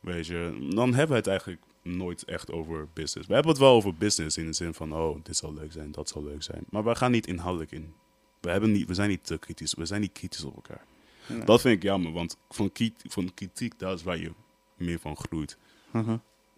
[0.00, 3.28] Weet je, dan hebben we het eigenlijk nooit echt over business.
[3.28, 4.94] We hebben het wel over business in de zin van...
[4.94, 6.64] Oh, dit zal leuk zijn, dat zal leuk zijn.
[6.70, 7.94] Maar we gaan niet inhoudelijk in.
[8.40, 9.74] We, hebben niet, we zijn niet te kritisch.
[9.74, 10.84] We zijn niet kritisch op elkaar.
[11.26, 11.44] Nee.
[11.44, 14.32] Dat vind ik jammer, want van, ki- van kritiek, dat is waar je
[14.76, 15.56] meer van groeit.
[15.90, 16.16] Mhm.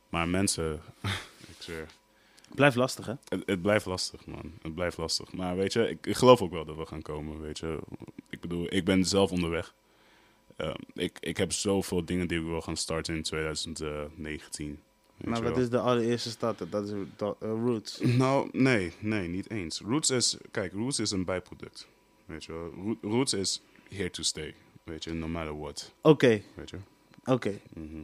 [0.09, 0.81] Maar mensen,
[1.51, 1.87] ik zweer...
[2.55, 3.15] Blijft lastig, hè?
[3.29, 4.53] Het, het blijft lastig, man.
[4.63, 5.33] Het blijft lastig.
[5.33, 7.79] Maar weet je, ik, ik geloof ook wel dat we gaan komen, weet je.
[8.31, 9.75] Ik bedoel, ik ben zelf onderweg.
[10.57, 14.67] Ehm, ik, ik heb zoveel dingen die ik wil gaan starten in 2019.
[15.17, 16.71] weet Maar je wat is de allereerste start?
[16.71, 18.01] Dat is eh, Roots.
[18.23, 19.81] Nou, nee, nee, niet eens.
[19.81, 21.89] Roots is, kijk, Roots is een bijproduct.
[22.27, 22.97] Weet je wel.
[23.03, 26.77] Roots is here to stay, weet je, no matter what, Oké, weet je.
[27.25, 27.61] oké.
[27.75, 28.03] Mhm.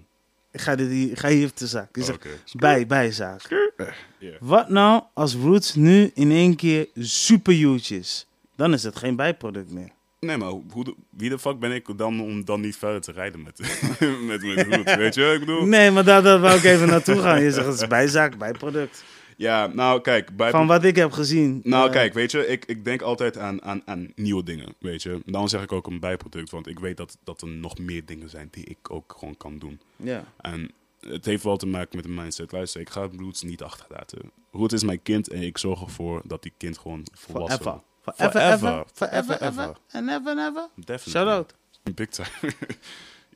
[0.61, 1.97] Ga, dit ga hier te zaak.
[1.97, 2.29] Je zegt Oké.
[2.53, 3.73] bij, bijzaak.
[4.19, 4.31] Ja.
[4.41, 8.27] Wat nou als Roots nu in één keer super huge is?
[8.57, 9.91] Dan is het geen bijproduct meer.
[10.21, 13.13] Nee, maar hoe de, wie de fuck ben ik dan om dan niet verder te
[13.13, 13.59] rijden met,
[14.27, 15.33] met, met Roots, weet je?
[15.33, 15.65] Ik bedoel...
[15.65, 17.43] Nee, maar daar, daar wou ik even naartoe gaan.
[17.43, 19.05] Je zegt het is bijzaak, bijproduct.
[19.37, 21.61] Ja, nou kijk, bij Van wat ik heb gezien.
[21.65, 25.03] Nou, eh, kijk, weet je, ik, ik denk altijd aan, aan, aan nieuwe dingen, weet
[25.03, 25.23] je.
[25.25, 28.31] Dan zeg ik ook een bijproduct, want ik weet dat, dat er nog meer dingen
[28.31, 29.81] zijn die ik ook gewoon kan doen.
[29.97, 30.25] Ja.
[30.41, 30.71] En
[31.01, 32.53] het heeft wel te maken met de mindset.
[32.53, 34.31] Luister, ik ga Roots niet achterlaten.
[34.53, 37.83] Roots is mijn kind en ik zorg ervoor dat die kind gewoon volwassen Forever.
[38.05, 38.19] wordt.
[38.19, 38.69] Forever, Forever.
[38.69, 38.87] ever.
[38.93, 39.63] Forever, Forever, ever.
[39.63, 39.77] ever.
[39.91, 40.69] And never, never.
[40.75, 41.13] Definitely.
[41.13, 41.55] Shout out.
[41.95, 42.53] Big time.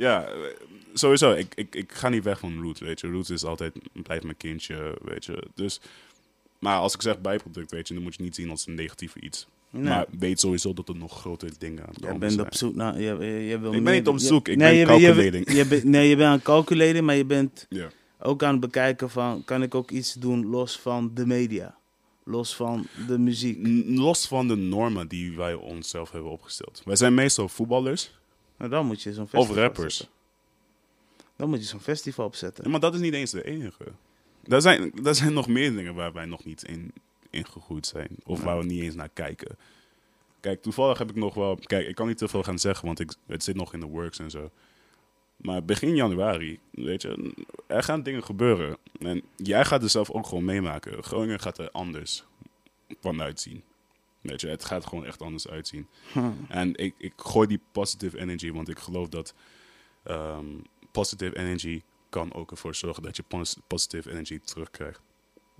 [0.01, 0.39] ja, eh,
[0.95, 1.33] sowieso.
[1.33, 3.11] Ik, ik, ik ga niet weg van Roots, weet je.
[3.11, 5.47] Roots is altijd, blijft mijn kindje, weet je.
[5.55, 5.81] Dus,
[6.59, 9.21] maar als ik zeg bijproduct, weet je, dan moet je niet zien als een negatieve
[9.21, 9.47] iets.
[9.71, 9.83] Nee.
[9.83, 12.47] Maar weet sowieso dat er nog grotere dingen aan de Jij bent zijn.
[12.47, 13.01] op zoek naar...
[13.01, 15.53] Je, je, je wil Ik ben niet op je- zoek, ik nee, ben calculating.
[15.53, 17.69] Je, bent- nee, je bent aan calculating, maar je bent
[18.21, 19.45] ook aan het bekijken van...
[19.45, 21.77] Kan ik ook iets doen los van de media?
[22.25, 23.59] Los van de muziek?
[23.59, 26.83] N- Los van de normen die wij onszelf hebben opgesteld.
[26.85, 28.19] Wij zijn meestal voetballers
[28.61, 29.85] Nou, dan moet je zo'n festival of rappers.
[30.01, 30.09] opzetten.
[31.37, 32.65] Dan moet je zo'n festival opzetten.
[32.65, 33.85] Ja, maar dat is niet eens de enige.
[34.45, 36.93] Er zijn, er zijn nog meer dingen waar wij nog niet in,
[37.31, 38.09] in gegroeid zijn.
[38.25, 38.45] Of Ja.
[38.45, 39.57] waar we niet eens naar kijken.
[40.41, 41.57] Kijk, toevallig heb ik nog wel...
[41.57, 43.87] Kijk, ik kan niet te veel gaan zeggen, want ik, het zit nog in de
[43.87, 44.51] works en zo.
[45.37, 47.35] Maar begin januari, weet je,
[47.67, 48.77] er gaan dingen gebeuren.
[48.99, 51.03] En jij gaat er zelf ook gewoon meemaken.
[51.03, 52.25] Groningen gaat er anders
[53.01, 53.63] van uitzien.
[54.21, 55.87] Weet je, het gaat gewoon echt anders uitzien.
[56.13, 56.31] Hm.
[56.49, 59.35] En ik, ik gooi die positive energy, want ik geloof dat
[60.03, 60.47] ehm,
[60.91, 65.01] positive energy kan ook ervoor zorgen dat je pos- positive energy terugkrijgt.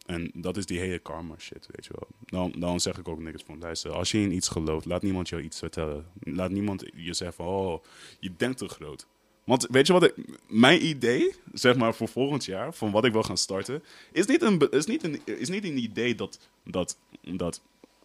[0.07, 2.09] En dat is die hele karma shit, weet je wel.
[2.21, 5.29] Dan, dan zeg ik ook niks van, luister, als je in iets gelooft, laat niemand
[5.29, 6.07] jou iets vertellen.
[6.21, 7.85] Laat niemand je zeggen van, oh,
[8.21, 9.07] je denkt te groot.
[9.45, 10.15] Want weet je wat, ik,
[10.49, 14.43] mijn idee, zeg maar voor volgend jaar, van wat ik wil gaan starten, is niet
[14.43, 17.63] een, is niet een, is niet een idee dat, dat, dat,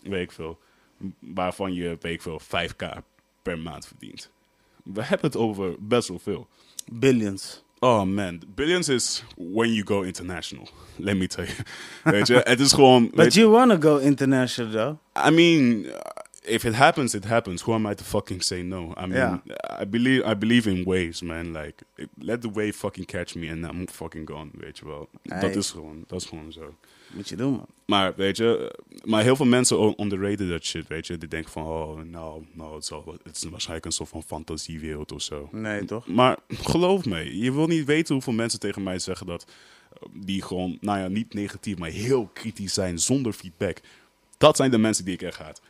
[0.10, 0.60] weet ik veel,
[1.20, 2.86] waarvan je, weet ik veel, 5k
[3.42, 4.30] per maand verdient.
[4.84, 6.48] We hebben het over best wel veel.
[6.92, 7.64] Billions.
[7.80, 10.68] Oh man, billions is when you go international.
[10.96, 11.58] Let me tell you.
[12.04, 13.12] Weet je, het is gewoon.
[13.14, 15.28] But you wanna go international though.
[15.28, 15.86] I mean,
[16.48, 17.62] if it happens, it happens.
[17.64, 18.94] Who am I to fucking say no?
[19.04, 19.42] I mean,
[19.82, 21.52] I believe I believe in waves, man.
[21.52, 21.84] Like,
[22.18, 24.50] let the wave fucking catch me and I'm fucking gone.
[24.54, 25.10] Weet je wel.
[25.24, 25.40] Hey.
[25.42, 26.76] Dat is gewoon, dat is gewoon zo.
[27.14, 27.66] Moet je doen, man.
[27.86, 31.18] Maar weet je, maar heel veel mensen on- underrated dat shit, weet je.
[31.18, 35.12] Die denken van, oh, nou, nou het, zal, het is waarschijnlijk een soort van fantasiewereld
[35.12, 35.50] of zo.
[35.52, 36.08] Nee, toch?
[36.08, 39.46] Maar geloof me, je wil niet weten hoeveel mensen tegen mij zeggen dat.
[39.94, 43.78] eh, die gewoon, nou ja, niet negatief, maar heel kritisch zijn zonder feedback.
[44.38, 45.62] Dat zijn de mensen die ik echt haat.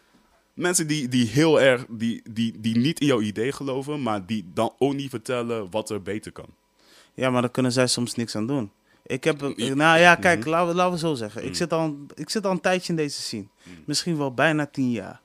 [0.56, 4.46] Mensen die, die heel erg, die, die, die niet in jouw idee geloven, maar die
[4.54, 6.46] dan ook niet vertellen wat er beter kan.
[7.14, 8.72] Ja, maar daar kunnen zij soms niks aan doen.
[9.06, 10.50] Ik heb, nou ja, kijk, Mhm.
[10.50, 11.42] laten, we, laten we zo zeggen.
[11.42, 11.54] Ik, Mm.
[11.54, 13.46] zit al, ik zit al een tijdje in deze scene.
[13.86, 15.22] Misschien wel bijna tien jaar.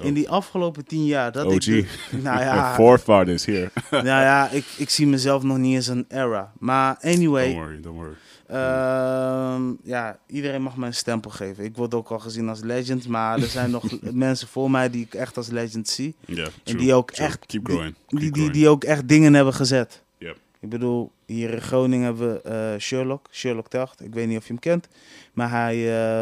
[0.00, 1.52] In die afgelopen tien jaar dat ik...
[1.52, 1.64] OG.
[1.64, 3.70] de- nou ja, Forefathers here.
[3.90, 6.52] nou ja ik, ik zie mezelf nog niet eens een era.
[6.58, 8.14] Maar anyway, Don't worry, don't worry.
[8.50, 11.64] Ehm, ja, iedereen mag mij een stempel geven.
[11.64, 15.04] Ik word ook al gezien als legend, maar er zijn nog mensen voor mij die
[15.04, 16.14] ik echt als legend zie.
[16.26, 17.26] Yeah, En die ook true.
[17.26, 17.94] echt- Keep die-.
[18.08, 20.02] Die, keep die, ook echt dingen hebben gezet.
[20.18, 20.36] Yep.
[20.60, 24.00] Ik bedoel, hier in Groningen hebben we eh, Sherlock, Sherlock Tacht.
[24.04, 24.88] Ik weet niet of je hem kent.
[25.32, 25.76] Maar hij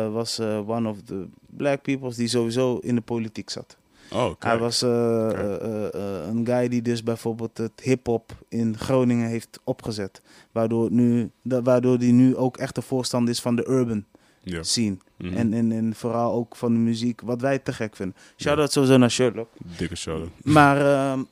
[0.04, 3.76] eh, was eh, one of the black peoples die sowieso in de politiek zat.
[4.12, 9.28] Oh, Hij was eh, eh, eh, een guy die dus bijvoorbeeld het hip-hop in Groningen
[9.28, 10.22] heeft opgezet.
[10.52, 14.04] Waardoor, nu, da- waardoor die nu ook echt de voorstander is van de urban
[14.42, 14.62] Ja.
[14.62, 14.96] scene.
[15.16, 15.34] Mhm.
[15.36, 18.16] En, en, en vooral ook van de muziek, wat wij te gek vinden.
[18.36, 19.48] Shout-out sowieso naar Sherlock.
[19.78, 20.30] Dikke shout-out.
[20.42, 21.22] Maar ehm,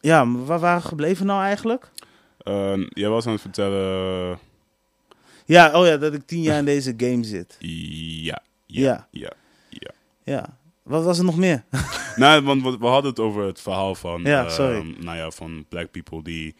[0.00, 1.90] ja, waar waren we gebleven nou eigenlijk?
[2.38, 4.38] Ehm, jij was aan het vertellen...
[5.44, 7.56] Ja, oh ja, dat ik tien jaar in deze game zit.
[7.58, 8.42] Ja.
[8.66, 9.08] Ja.
[9.10, 9.32] Ja.
[9.68, 9.90] ja.
[10.24, 10.58] Ja.
[10.90, 11.64] Wat was er nog meer?
[12.16, 14.94] nou, want we, hadden het over het verhaal van, Ja, ehm, sorry.
[15.00, 16.54] nou ja, van black people die,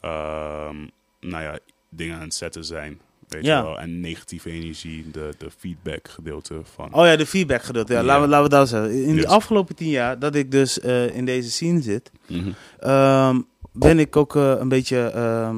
[0.00, 0.76] ehm,
[1.20, 3.00] nou ja, dingen aan het zetten zijn.
[3.28, 3.58] Weet Ja.
[3.58, 3.78] je wel?
[3.80, 6.94] En negatieve energie, de, de feedback gedeelte van.
[6.94, 7.92] Oh ja, de feedback gedeelte.
[7.92, 8.04] Ja, Ja.
[8.04, 9.04] Laten, we, laten we dat zeggen.
[9.04, 12.50] In de afgelopen tien jaar dat ik dus eh, in deze scene zit, Mhm.
[12.78, 13.40] ehm,
[13.72, 15.12] ben ik ook eh, een beetje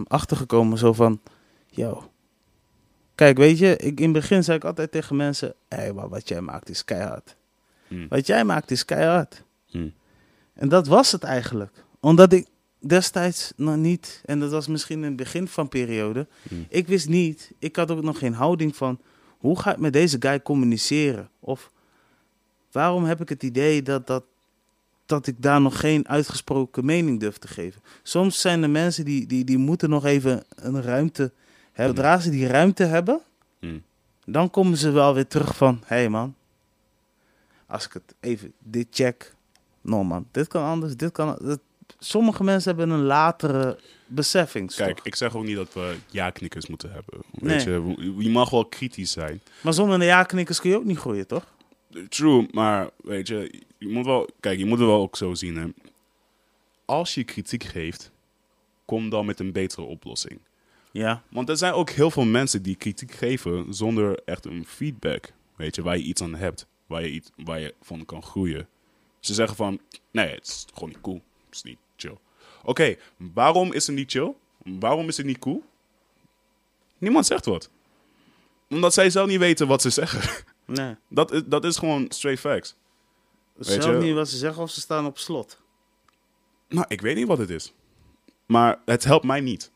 [0.08, 0.78] achtergekomen.
[0.78, 1.20] Zo van,
[1.66, 2.10] yo.
[3.14, 6.08] Kijk, weet je, ik, in het begin zei ik altijd tegen mensen, hé, hey, maar
[6.08, 7.36] wat jij maakt is keihard.
[7.88, 8.06] Mm.
[8.08, 9.42] Wat jij maakt is keihard.
[9.70, 9.92] Mm.
[10.54, 11.84] En dat was het eigenlijk.
[12.00, 12.46] Omdat ik
[12.78, 16.66] destijds nog niet, en dat was misschien in het begin van periode, Mm.
[16.68, 19.00] ik wist niet, ik had ook nog geen houding van,
[19.38, 21.28] hoe ga ik met deze guy communiceren?
[21.40, 21.70] Of
[22.72, 24.24] waarom heb ik het idee dat, dat,
[25.06, 27.80] dat ik daar nog geen uitgesproken mening durf te geven?
[28.02, 31.32] Soms zijn er mensen die, die, die moeten nog even een ruimte
[31.72, 31.96] hebben.
[31.96, 33.20] Zodra ze die ruimte hebben,
[34.24, 36.34] dan komen ze wel weer terug van, hé hey man,
[37.66, 39.34] als ik het even, dit check,
[39.80, 41.60] no man, dit kan anders, dit kan, dat,
[41.98, 44.74] sommige mensen hebben een latere beseffing.
[44.74, 47.20] Kijk, ik zeg ook niet dat we ja-knikkers moeten hebben.
[47.30, 47.54] Nee.
[47.54, 49.40] Weet je, je mag wel kritisch zijn.
[49.62, 51.52] Maar zonder een ja-knikkers kun je ook niet groeien, toch?
[52.08, 55.56] True, maar weet je, je moet wel, kijk, je moet het wel ook zo zien.
[55.56, 55.66] Hè.
[56.84, 58.10] Als je kritiek geeft,
[58.84, 60.40] kom dan met een betere oplossing.
[60.90, 61.22] Ja.
[61.30, 65.32] Want er zijn ook heel veel mensen die kritiek geven zonder echt een feedback.
[65.56, 68.68] Weet je, waar je iets aan hebt, waar je, iets, waar je van kan groeien.
[69.20, 69.80] Ze zeggen van,
[70.10, 71.22] nee, het is gewoon niet cool.
[71.46, 72.18] Het is niet chill.
[72.62, 74.34] Oké, waarom is het niet chill?
[74.62, 75.62] Waarom is het niet cool?
[76.98, 77.70] Niemand zegt wat.
[78.68, 80.22] Omdat zij zelf niet weten wat ze zeggen.
[80.66, 80.96] Nee.
[81.08, 82.74] Dat is, dat is gewoon straight facts.
[83.52, 85.60] Weet Zelf niet wat ze zeggen of ze staan op slot.
[86.68, 87.72] Nou, ik weet niet wat het is.
[88.46, 89.70] Maar het helpt mij niet.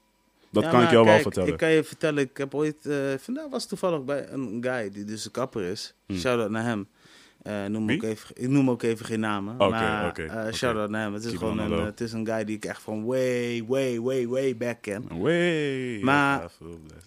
[0.51, 1.53] Dat Ja, kan ik jou wel vertellen.
[1.53, 2.87] Ik kan je vertellen, ik heb ooit...
[2.87, 5.95] eh, vandaag was toevallig bij een guy die dus een kapper is.
[6.07, 6.17] Hmm.
[6.19, 6.89] Shout-out naar hem.
[7.49, 7.97] Eh, noem Wie?
[7.97, 9.55] ook even, ik noem ook even geen namen.
[9.55, 10.53] Oké, maar oké, oké.
[10.53, 11.13] shout-out naar hem.
[11.15, 13.65] Het is Keep gewoon on een, het is een guy die ik echt van way,
[13.67, 15.19] way, way, way back ken.
[15.21, 16.01] Way.
[16.01, 16.51] Maar-.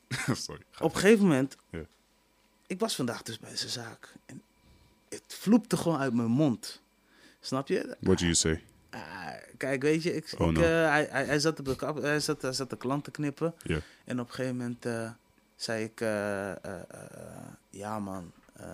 [0.34, 0.62] Sorry.
[0.80, 1.58] Op een gegeven moment...
[2.68, 4.14] Ik was vandaag dus bij zijn zaak.
[4.26, 4.42] En
[5.10, 6.82] het vloepte gewoon uit mijn mond.
[7.40, 7.96] Snap je?
[8.00, 8.64] What do you say?
[8.90, 9.28] Ah,
[9.58, 10.62] kijk, weet je, ik, Oh, ik, no.
[10.62, 13.54] eh, hij, hij, hij zat op de hij zat, hij zat de klant te knippen.
[14.06, 15.10] En op een gegeven moment eh,
[15.56, 16.00] zei ik,
[17.70, 18.32] ja man,
[18.62, 18.68] eh,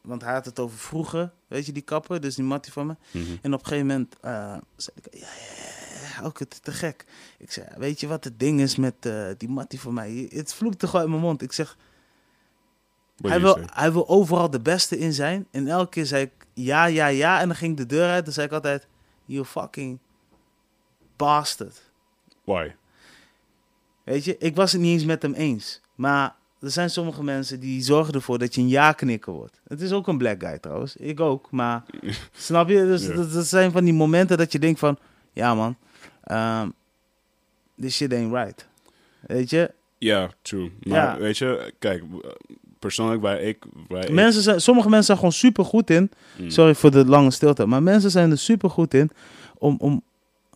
[0.00, 2.96] want hij had het over vroeger, weet je, die kappen, dus die mattie van me.
[3.10, 3.36] Mhm.
[3.42, 7.04] En op een gegeven moment eh, zei ik, ja, ja, ja, ook het te gek.
[7.38, 10.28] Ik zei, weet je wat het ding is met eh, die mattie van mij?
[10.30, 11.42] Het vloekte gewoon uit mijn mond.
[11.42, 11.76] Ik zeg,
[13.16, 13.64] What Hij wil, say?
[13.72, 15.46] hij wil overal de beste in zijn.
[15.50, 17.40] En elke keer zei ik ja, ja, ja.
[17.40, 18.24] En dan ging de deur uit.
[18.24, 18.86] Dan zei ik altijd,
[19.24, 19.98] you fucking
[21.16, 21.82] bastard.
[22.44, 22.74] Why?
[24.04, 25.80] Weet je, ik was het niet eens met hem eens.
[25.94, 26.34] Maar
[26.64, 29.60] er zijn sommige mensen die zorgen ervoor dat je een ja-knikker wordt.
[29.68, 30.96] Het is ook een black guy trouwens.
[30.96, 31.50] Ik ook.
[31.50, 31.82] Maar
[32.32, 32.74] snap je?
[32.74, 33.14] Dus Ja.
[33.14, 34.98] dat, dat zijn van die momenten dat je denkt van...
[35.32, 35.76] Ja man,
[36.32, 36.72] um,
[37.80, 38.66] this shit ain't right.
[39.20, 39.70] Weet je?
[39.98, 40.72] Ja, true.
[40.82, 41.18] Maar Ja.
[41.18, 42.02] weet je, kijk,
[42.78, 43.64] persoonlijk waar ik...
[43.88, 46.10] Waar Mensen zijn, sommige mensen zijn gewoon super goed in.
[46.38, 46.50] Mm.
[46.50, 47.66] Sorry voor de lange stilte.
[47.66, 49.10] Maar mensen zijn er super goed in
[49.58, 49.76] om...
[49.78, 50.02] om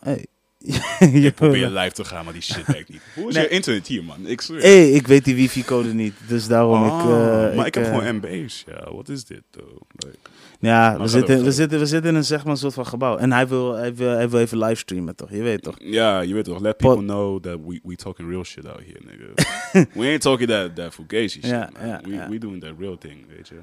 [0.00, 0.26] hey.
[1.28, 3.00] Ik probeer live te gaan, maar die shit werkt niet.
[3.14, 3.42] Hoe is Nee.
[3.44, 4.26] je internet hier, man?
[4.26, 4.60] Ik zweer.
[4.60, 6.14] hey, ik weet die wifi-code niet.
[6.26, 6.90] Dus daarom ik...
[6.92, 8.64] Ah, eh, maar ik, heb eh, gewoon MB's.
[8.66, 9.80] Ja, wat is dit, though?
[9.92, 10.16] Like,
[10.58, 13.16] Ja, we zitten, we, zitten, we zitten in een, zeg maar, soort van gebouw.
[13.16, 15.30] En hij wil, hij wil, hij wil even livestreamen, toch?
[15.30, 15.74] Je weet toch?
[15.78, 18.80] ja, je weet toch, let Pot- people know that we, we talking real shit out
[18.86, 19.88] here, nigga.
[20.00, 21.88] we ain't talking that, that fugazi shit, Ja, man.
[21.88, 22.28] ja, we, ja.
[22.28, 23.54] we doing that real thing, weet je.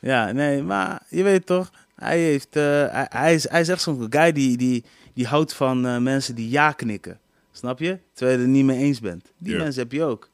[0.00, 1.70] Ja, nee, maar je weet toch?
[1.94, 4.84] Hij, heeft, eh, hij, hij, is, hij is echt zo'n guy die, die,
[5.14, 7.20] die houdt van eh, mensen die ja knikken.
[7.52, 7.98] Snap je?
[8.12, 9.32] Terwijl je het niet mee eens bent.
[9.38, 9.58] Die Ja.
[9.58, 10.28] mensen heb je ook.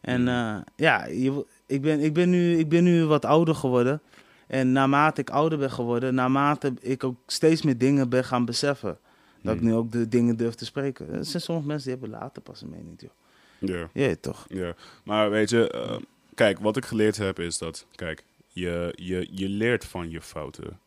[0.00, 0.28] En Mhm.
[0.30, 4.00] eh, ja, je, ik, ben, ik, ben nu, ik ben nu wat ouder geworden.
[4.46, 8.98] En naarmate ik ouder ben geworden, naarmate ik ook steeds meer dingen ben gaan beseffen.
[9.42, 9.70] Dat ik Mhm.
[9.70, 11.12] nu ook de dingen durf te spreken.
[11.12, 13.84] Er zijn sommige mensen die hebben later pas een mening, joh.
[13.92, 14.14] Ja.
[14.20, 14.44] Toch?
[14.48, 15.96] Ja, maar weet je, eh,
[16.34, 20.78] kijk, wat ik geleerd heb is dat, kijk, je, je, je leert van je fouten.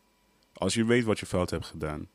[0.54, 2.08] Als je weet wat je fout hebt gedaan,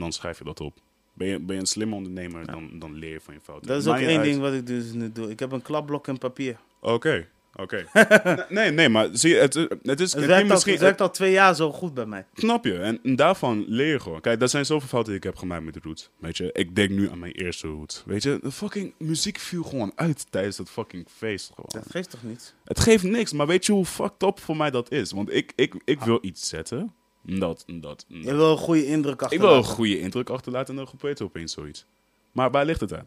[0.00, 0.74] dan schrijf je dat op.
[1.18, 3.68] Ben je, ben je een slimme ondernemer, dan, dan leer je van je fouten.
[3.68, 4.24] Dat is ook één uit.
[4.24, 5.30] ding wat ik dus nu doe.
[5.30, 6.56] Ik heb een klapblok en papier.
[6.80, 7.86] Oké, oké.
[8.48, 11.10] nee, nee, maar zie je, het, het is Het werkt, al, misschien, het werkt al
[11.10, 12.26] twee jaar zo goed bij mij.
[12.34, 12.78] Snap je?
[12.78, 14.20] En, en daarvan leer je gewoon.
[14.20, 16.10] Kijk, dat zijn zoveel fouten die ik heb gemaakt met de roots.
[16.18, 18.02] Weet je, ik denk nu aan mijn eerste root.
[18.06, 21.46] Weet je, de fucking muziek viel gewoon uit tijdens dat fucking feest.
[21.54, 21.70] Gewoon.
[21.84, 22.54] Dat geeft toch niets?
[22.64, 25.12] Het geeft niks, maar weet je hoe fucked up voor mij dat is?
[25.12, 26.92] Want ik, ik, ik wil iets zetten.
[27.30, 29.48] Dat, dat, Je wil een goede indruk Ik achterlaten.
[29.50, 31.84] wil een goede indruk achterlaten en dan gebeurt er opeens zoiets.
[32.32, 33.06] Maar waar ligt het aan?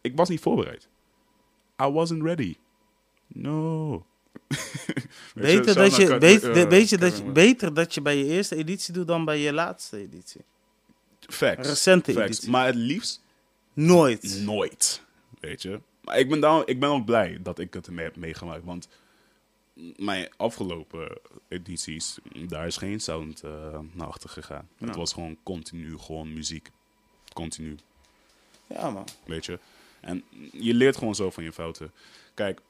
[0.00, 0.88] Ik was niet voorbereid.
[1.82, 2.56] I wasn't ready.
[3.26, 4.04] No.
[5.34, 8.56] Beter, dat je, weet, eh, weet je, dat je, beter dat je bij je eerste
[8.56, 10.40] editie doet dan bij je laatste editie.
[11.20, 11.68] Facts.
[11.68, 12.26] Recente Facts.
[12.28, 12.50] editie.
[12.50, 13.22] Maar het liefst
[13.72, 14.40] Nooit.
[14.44, 15.02] nooit.
[15.40, 15.80] Weet je.
[16.00, 18.64] Maar ik ben, daarom, ik ben ook blij dat ik het mee heb meegemaakt.
[18.64, 18.88] Want
[19.96, 21.18] mijn afgelopen
[21.48, 24.68] edities, daar is geen sound eh, naar achter gegaan.
[24.76, 24.98] Het Nou.
[24.98, 26.70] was gewoon continu, gewoon muziek.
[27.32, 27.76] Continu.
[28.66, 29.06] Ja, man.
[29.24, 29.58] Weet je.
[30.00, 31.92] En je leert gewoon zo van je fouten.
[32.34, 32.60] Kijk,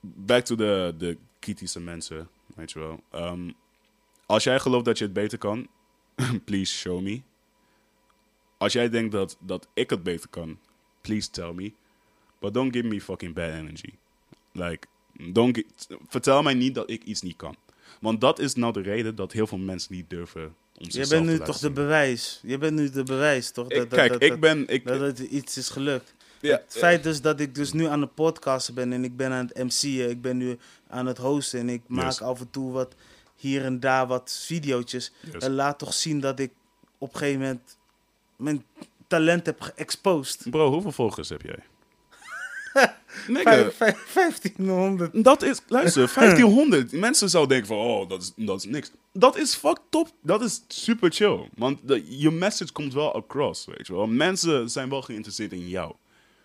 [0.00, 3.00] back to de, de kritische mensen, weet je wel.
[3.10, 3.50] Ehm,
[4.26, 5.68] als jij gelooft dat je het beter kan,
[6.44, 7.20] please show me.
[8.58, 10.58] Als jij denkt dat, dat ik het beter kan,
[11.00, 11.72] please tell me.
[12.38, 13.92] But don't give me fucking bad energy.
[14.52, 14.86] Like,
[15.18, 15.62] don't
[16.08, 17.56] vertel mij niet dat ik iets niet kan.
[18.00, 21.26] Want dat is nou de reden dat heel veel mensen niet durven om Je bent
[21.26, 22.40] nu toch de bewijs.
[22.42, 23.70] Je bent nu de bewijs, toch?
[23.70, 24.68] Ik- kijk, dat, ik dat, ben...
[24.68, 26.14] Ik, dat het iets is gelukt.
[26.40, 29.32] ja, het feit dus dat ik dus nu aan het podcasten ben en ik ben
[29.32, 30.58] aan het MC'en, ik ben nu
[30.88, 32.94] aan het hosten en ik maak af en toe wat
[33.36, 34.46] hier en daar wat.
[34.48, 35.10] Yes.
[35.38, 36.52] En laat toch zien dat ik
[36.98, 37.76] op een gegeven moment
[38.36, 38.64] mijn
[39.06, 40.50] talent heb geëxposed.
[40.50, 41.58] Bro, hoeveel volgers heb jij?
[43.28, 45.24] Nigga, Vijf- vijf- 1500.
[45.24, 46.92] dat is, luister, 1500.
[46.92, 48.90] Mensen zouden denken van, oh, dat is, dat is niks.
[49.12, 50.08] Dat is fucked up.
[50.22, 51.48] Dat is super chill.
[51.54, 54.06] Want je message komt wel across, weet je wel.
[54.06, 55.94] Mensen zijn wel geïnteresseerd in jou,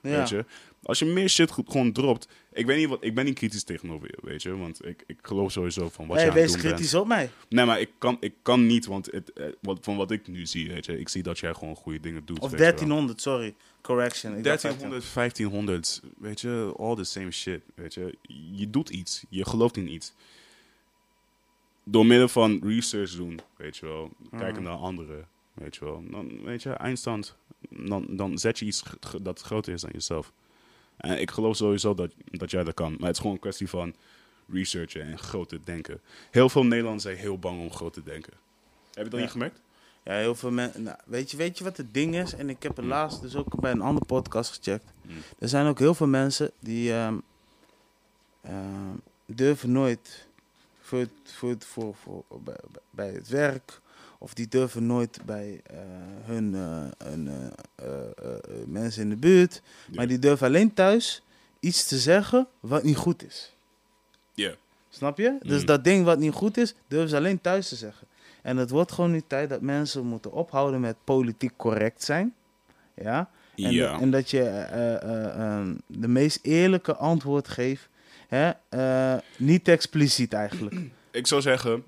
[0.02, 0.10] Ja.
[0.18, 0.46] weet je.
[0.84, 2.28] Als je meer shit goed- gewoon dropt.
[2.54, 4.58] Ik, weet niet wat, ik ben niet kritisch tegenover je, weet je.
[4.58, 6.74] Want ik, ik geloof sowieso van wat Hey, je aan het wees doen bent.
[6.76, 7.30] kritisch op mij.
[7.50, 10.46] Nee, maar ik kan, ik kan niet, want het, eh, wat, van wat ik nu
[10.46, 11.00] zie, weet je.
[11.00, 12.66] Ik zie dat jij gewoon goede dingen doet, Of weet je wel.
[12.76, 13.56] 1300, sorry.
[13.82, 14.38] Correction.
[14.38, 18.18] Ik dacht 1300, 1500, weet je, all the same shit, weet je.
[18.52, 20.14] Je doet iets, je gelooft in iets.
[21.84, 26.04] Door middel van research doen, weet je wel, kijken naar anderen, weet je wel.
[26.12, 27.36] Dan, weet je, eindstand,
[27.70, 30.32] dan, dan zet je iets g- dat groter is dan jezelf.
[31.02, 32.92] En ik geloof sowieso dat, dat jij dat kan.
[32.92, 33.96] Maar het is gewoon een kwestie van
[34.52, 36.02] researchen en groot te denken.
[36.32, 38.34] Heel veel Nederlanders zijn heel bang om groot te denken.
[38.94, 39.20] Heb je dat Ja.
[39.20, 39.60] niet gemerkt?
[40.04, 40.84] Ja, heel veel mensen.
[40.84, 42.34] Nou, weet, je, weet je wat het ding is?
[42.34, 42.92] En ik heb het Mm.
[42.92, 44.86] laatst dus ook bij een andere podcast gecheckt.
[45.02, 45.18] Mm.
[45.40, 47.16] Er zijn ook heel veel mensen die ehm,
[48.42, 48.96] ehm,
[49.26, 50.28] durven nooit
[50.82, 52.56] voor, het, voor, het, voor, voor, bij,
[52.90, 53.81] bij het werk.
[54.24, 55.78] Of die durven nooit bij eh,
[56.26, 57.16] hun, eh,
[57.76, 57.86] eh,
[58.66, 59.62] mensen in de buurt.
[59.94, 61.24] Maar die durven alleen thuis
[61.60, 63.54] iets te zeggen wat niet goed is.
[64.34, 64.52] Ja.
[64.90, 65.38] Snap je?
[65.42, 65.66] Dus Mm.
[65.66, 68.08] dat ding wat niet goed is, durven ze alleen thuis te zeggen.
[68.42, 72.34] En het wordt gewoon nu tijd dat mensen moeten ophouden met politiek correct zijn.
[72.96, 73.30] Ja?
[73.56, 74.00] En, Ja.
[74.00, 77.90] en dat je eh, eh, ehm, de meest eerlijke antwoord geeft.
[78.28, 78.52] Hè?
[79.38, 80.76] niet expliciet eigenlijk.
[81.12, 81.84] Ik zou zeggen,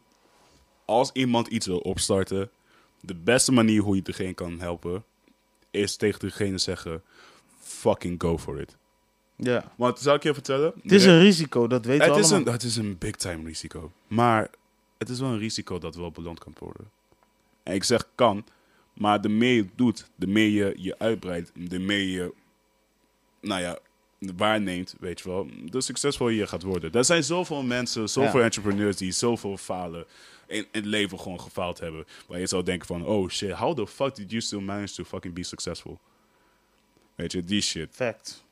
[0.85, 2.49] als iemand iets wil opstarten,
[2.99, 5.03] de beste manier hoe je degene kan helpen,
[5.71, 7.03] is tegen degene zeggen,
[7.59, 8.77] fucking go for it.
[9.35, 9.71] Ja.
[9.75, 10.73] Want zal ik je vertellen?
[10.81, 12.47] Het is een risico, dat weten het we is allemaal.
[12.47, 13.91] een, het is een big time risico.
[14.07, 14.49] Maar
[14.97, 16.91] het is wel een risico dat wel beloond kan worden.
[17.63, 18.45] En ik zeg kan,
[18.93, 22.33] maar de meer je doet, de meer je je uitbreidt, de meer je,
[23.41, 23.79] nou ja,
[24.37, 26.91] waarneemt, weet je wel, de succesvol je gaat worden.
[26.91, 28.45] Er zijn zoveel mensen, zoveel Ja.
[28.45, 30.05] entrepreneurs die zoveel falen
[30.47, 32.05] in, het leven gewoon gefaald hebben.
[32.27, 35.03] Waar je zou denken van, oh shit, how the fuck did you still manage to
[35.03, 35.99] fucking be successful?
[37.15, 37.87] Weet je, die shit.
[37.91, 38.43] Fact.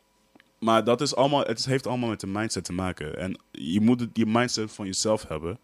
[0.59, 3.17] Maar dat is allemaal, het heeft allemaal met de mindset te maken.
[3.17, 5.59] En je moet die mindset van jezelf hebben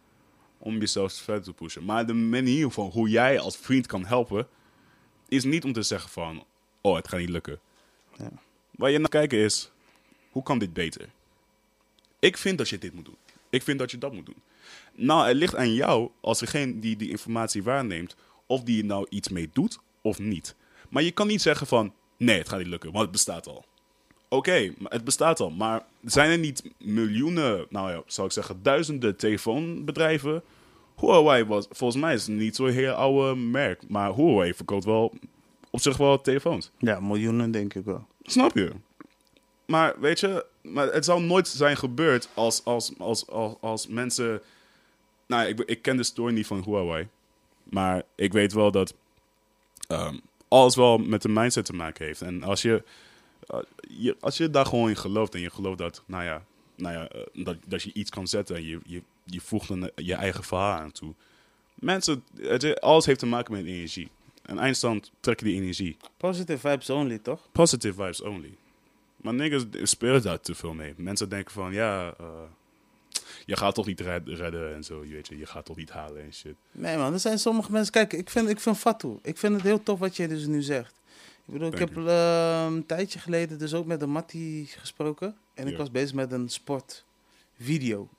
[0.57, 1.85] om jezelf verder te pushen.
[1.85, 4.47] Maar de manier van hoe jij als vriend kan helpen,
[5.27, 6.45] is niet om te zeggen van,
[6.81, 7.59] oh, het gaat niet lukken.
[8.17, 8.31] Ja.
[8.71, 9.71] Waar je naar kijken is,
[10.37, 11.09] hoe kan dit beter?
[12.19, 13.17] Ik vind dat je dit moet doen.
[13.49, 14.41] Ik vind dat je dat moet doen.
[14.95, 18.15] Nou, het ligt aan jou, als degene die die informatie waarneemt,
[18.45, 20.55] of die er nou iets mee doet of niet.
[20.89, 23.65] Maar je kan niet zeggen van, nee, het gaat niet lukken, want het bestaat al.
[24.29, 25.49] Oké, het bestaat al.
[25.49, 30.43] Maar zijn er niet miljoenen, nou ja, zou ik zeggen, duizenden telefoonbedrijven?
[30.95, 33.89] Huawei was, volgens mij is het niet zo'n heel oude merk.
[33.89, 35.13] Maar Huawei verkoopt wel
[35.69, 36.71] op zich wel telefoons.
[36.77, 38.07] Ja, miljoenen denk ik wel.
[38.21, 38.71] Snap je?
[39.67, 44.41] Maar weet je, maar het zou nooit zijn gebeurd als, als, als, als, als mensen.
[45.25, 47.07] Nou, ik, ik ken de story niet van Huawei.
[47.63, 48.93] Maar ik weet wel dat
[49.87, 52.21] ehm, alles wel met de mindset te maken heeft.
[52.21, 52.83] En als je,
[53.47, 56.45] eh, je, als je daar gewoon in gelooft en je gelooft dat, nou ja,
[56.75, 59.91] nou ja eh, dat, dat je iets kan zetten en je, je, je voegt een,
[59.95, 61.13] je eigen verhaal aan toe.
[61.75, 64.09] Mensen, het, alles heeft te maken met energie.
[64.41, 65.97] En eindstand trek je die energie.
[66.17, 67.47] Positive vibes only, toch?
[67.51, 68.55] Positive vibes only.
[69.17, 70.93] Maar niggas spelen daar te veel mee.
[70.97, 72.25] Mensen denken van, ja, eh,
[73.45, 75.89] je gaat toch niet red- redden en zo, je weet je, je gaat toch niet
[75.89, 76.55] halen en shit.
[76.71, 77.91] Nee man, er zijn sommige mensen...
[77.93, 79.19] Kijk, ik vind, ik vind Fatou.
[79.21, 80.93] Ik vind het heel tof wat jij dus nu zegt.
[81.45, 85.35] Ik bedoel, ik heb eh, een tijdje geleden dus ook met een Mattie gesproken.
[85.53, 88.09] En ik was bezig met een sportvideo.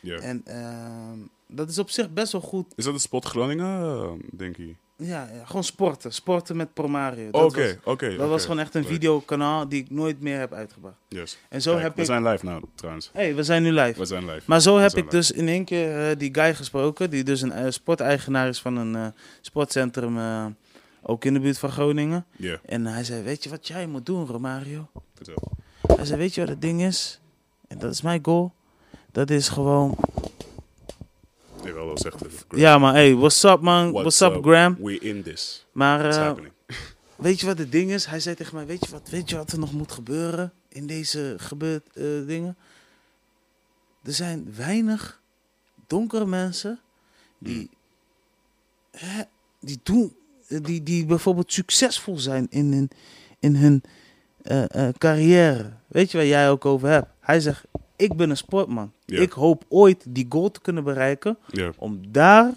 [0.00, 0.16] Ja.
[0.18, 2.72] En ehm, dat is op zich best wel goed.
[2.76, 4.74] Is dat de spot Groningen, eh, denk je?
[4.98, 6.12] Ja, ja, gewoon sporten.
[6.12, 7.30] Sporten met Promario.
[7.30, 8.16] Dat Oké, was- oké.
[8.16, 10.94] Dat was gewoon echt een videokanaal die ik nooit meer heb uitgebracht.
[11.08, 11.38] Yes.
[11.48, 12.06] En zo Kijk, heb we ik...
[12.06, 13.10] zijn live nou, trouwens.
[13.12, 13.98] hey, we zijn nu live.
[13.98, 14.40] We zijn live.
[14.44, 15.08] Maar zo heb ik live.
[15.08, 18.76] dus in één keer eh, die guy gesproken, die dus een eh, sporteigenaar is van
[18.76, 19.06] een eh,
[19.40, 20.18] sportcentrum,
[21.02, 22.24] ook in de buurt van Groningen.
[22.36, 24.88] Ja, En hij zei, weet je wat jij moet doen, Romario?
[25.14, 25.52] vertel.
[25.96, 27.20] Hij zei, weet je wat het ding is?
[27.68, 28.52] En dat is mijn goal.
[29.12, 29.96] Dat is gewoon...
[31.66, 32.30] Ik wil wel zeggen.
[32.50, 33.92] Ja, maar hey, what's up man?
[33.92, 34.76] What's, up, Graham?
[34.80, 35.66] We in this.
[35.72, 36.32] Maar eh,
[37.16, 38.06] weet je wat het ding is?
[38.06, 40.86] Hij zei tegen mij, weet je wat, weet je wat er nog moet gebeuren in
[40.86, 42.56] deze gebeurt, eh, dingen?
[44.02, 45.20] Er zijn weinig
[45.86, 46.80] donkere mensen
[47.38, 47.70] die,
[48.90, 49.22] hè,
[49.60, 50.16] die doen,
[50.48, 52.90] die, die bijvoorbeeld succesvol zijn in hun,
[53.38, 53.82] in hun
[54.42, 55.72] eh, carrière.
[55.86, 57.08] Weet je waar jij ook over hebt?
[57.20, 57.64] Hij zegt,
[57.96, 58.92] ik ben een sportman.
[59.04, 59.20] Ja.
[59.20, 62.52] Ik hoop ooit die goal te kunnen bereiken Ja, om daar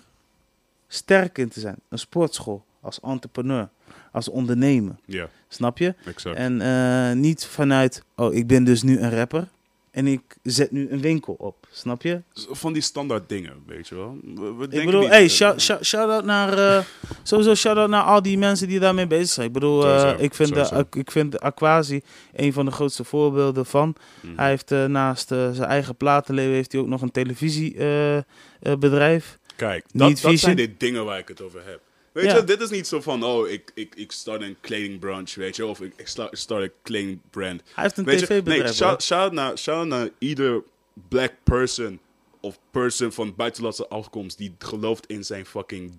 [0.87, 1.75] sterk in te zijn.
[1.89, 3.69] Een sportschool, als entrepreneur,
[4.11, 4.95] als ondernemer.
[5.05, 5.95] ja, Snap je?
[6.05, 6.37] exact.
[6.37, 9.47] En eh, niet vanuit, oh, ik ben dus nu een rapper
[9.91, 11.67] en ik zet nu een winkel op.
[11.71, 12.21] Snap je?
[12.33, 14.17] Van die standaard dingen, weet je wel.
[14.35, 16.83] We, we Ik bedoel, hey, shout, shout, shout-out naar, eh,
[17.23, 19.47] sowieso shout-out naar al die mensen die daarmee bezig zijn.
[19.47, 22.01] Ik bedoel, eh, Sowieso, ik, vind de, ik vind Aquasi
[22.33, 23.95] een van de grootste voorbeelden van.
[24.21, 24.35] Mhm.
[24.35, 29.37] Hij heeft eh, naast zijn eigen platenleven heeft hij ook nog een televisiebedrijf.
[29.55, 31.81] Kijk, dat, dat zijn de dingen waar ik het over heb.
[32.21, 35.55] Weet je, dit is niet zo van, oh, ik, ik, ik start een kledingbrunch, weet
[35.55, 37.61] je, of ik, ik start, een kledingbrand.
[37.73, 38.63] Hij heeft een tv-bedrijf.
[38.63, 40.63] nee, shout, shout, naar, shout naar ieder
[41.07, 41.99] black person
[42.39, 45.91] of person van buitenlandse afkomst die gelooft in zijn fucking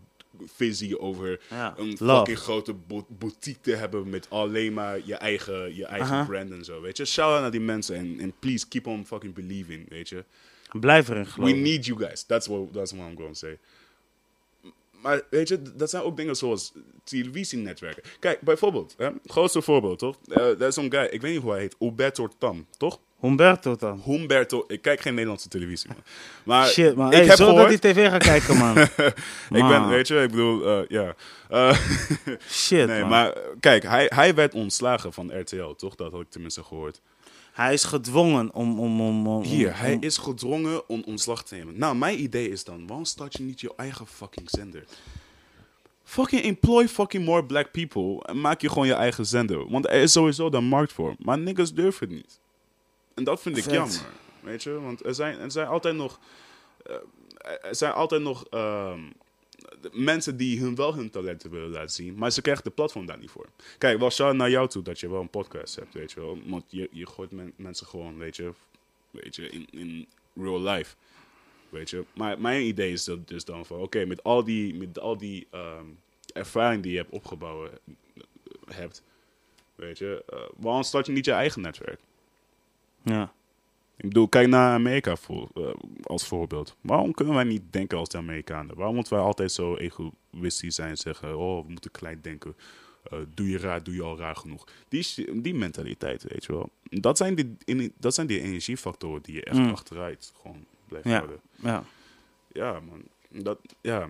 [0.46, 2.16] visie over Ja, een love.
[2.16, 6.24] fucking grote bo- boutique te hebben met alleen maar je eigen, je eigen Aha.
[6.24, 7.04] brand en zo, weet je.
[7.04, 10.24] Shout out naar die mensen en en please keep on fucking believing, weet je.
[10.72, 11.62] Blijf erin We geloven.
[11.62, 12.22] need you guys.
[12.22, 13.58] That's what, that's what I'm going to say.
[15.02, 16.72] Maar weet je, dat zijn ook dingen zoals
[17.04, 18.02] televisienetwerken.
[18.20, 20.16] Kijk, bijvoorbeeld, hè, grootste voorbeeld, toch?
[20.28, 22.98] Eh, Er is zo'n guy, ik weet niet hoe hij heet, Umberto Tam, toch?
[23.20, 24.02] Humberto dan.
[24.04, 26.02] Humberto, ik kijk geen Nederlandse televisie, man.
[26.44, 28.78] Maar Shit man, ik hey, heb zorg gehoord, dat hij tv gaat kijken man.
[29.60, 31.14] ik ben, weet je, ik bedoel, eh, ja.
[31.48, 31.78] Eh,
[32.48, 33.08] Shit nee, man.
[33.08, 35.94] maar kijk, hij, hij werd ontslagen van RTL, toch?
[35.94, 37.00] Dat had ik tenminste gehoord.
[37.60, 38.80] Hij is gedwongen om...
[38.80, 41.78] om, om, om Hier, om- hij is gedwongen om ontslag te nemen.
[41.78, 44.84] Nou, mijn idee is dan, waarom start je niet je eigen fucking zender?
[46.04, 49.70] Fucking employ fucking more black people en maak je gewoon je eigen zender.
[49.70, 51.14] Want er is sowieso de markt voor.
[51.18, 52.40] Maar niggas durven het niet.
[53.14, 53.72] En dat vind ik Vet.
[53.72, 54.00] jammer.
[54.40, 54.80] Weet je?
[54.80, 56.18] Want er zijn, er zijn altijd nog.
[56.86, 56.94] eh,
[57.62, 59.00] er zijn altijd nog ehm,
[59.92, 63.18] mensen die hun wel hun talenten willen laten zien, maar ze krijgen de platform daar
[63.18, 63.46] niet voor.
[63.78, 66.38] Kijk, wel shout naar jou toe dat je wel een podcast hebt, weet je wel.
[66.46, 68.52] Want je, je gooit men- mensen gewoon, weet je,
[69.10, 70.94] weet je in, in real life.
[71.68, 72.04] Weet je.
[72.14, 75.46] Maar mijn idee is dat dus dan van, oké, met al die, met al die
[75.50, 75.84] ehm,
[76.32, 79.02] ervaring die je hebt opgebouwd eh, hebt,
[79.74, 82.00] weet je, eh, waarom start je niet je eigen netwerk?
[83.02, 83.32] Ja.
[84.00, 85.62] Ik bedoel, kijk naar Amerika voor, eh,
[86.02, 86.76] als voorbeeld.
[86.80, 88.76] Waarom kunnen wij niet denken als de Amerikanen?
[88.76, 92.54] Waarom moeten wij altijd zo egoïstisch zijn en zeggen: Oh, we moeten klein denken.
[93.10, 94.66] Eh, doe je raar, doe je al raar genoeg.
[94.88, 96.70] Die, die mentaliteit, weet je wel.
[96.82, 99.70] Dat zijn die, in- dat zijn die energiefactoren die je echt Mm.
[99.70, 101.16] achteruit gewoon blijft Ja.
[101.16, 101.40] houden.
[101.54, 101.84] Ja.
[102.52, 103.02] Ja, man.
[103.42, 104.08] Dat, ja.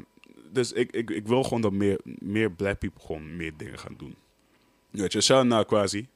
[0.52, 3.94] Dus ik, ik, ik wil gewoon dat meer, meer black people gewoon meer dingen gaan
[3.96, 4.14] doen.
[4.90, 6.08] Weet je, shout naar Quasi.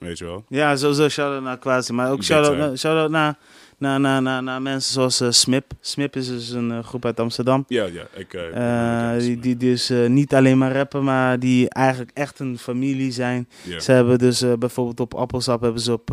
[0.00, 0.44] Weet je wel.
[0.48, 1.92] Ja, sowieso shout-out naar Quasi.
[1.92, 3.08] Maar ook shout-out, time.
[3.08, 3.36] naar- naar,
[3.78, 5.72] naar, naar, naar, naar mensen zoals eh, Smip.
[5.80, 7.64] Smip is dus een eh, groep uit Amsterdam.
[7.68, 8.02] Ja, ja.
[8.14, 13.12] Ik, eh, die, die dus niet alleen maar rappen, maar die eigenlijk echt een familie
[13.12, 13.48] zijn.
[13.78, 16.08] Ze hebben dus bijvoorbeeld op Appelsap hebben ze, op,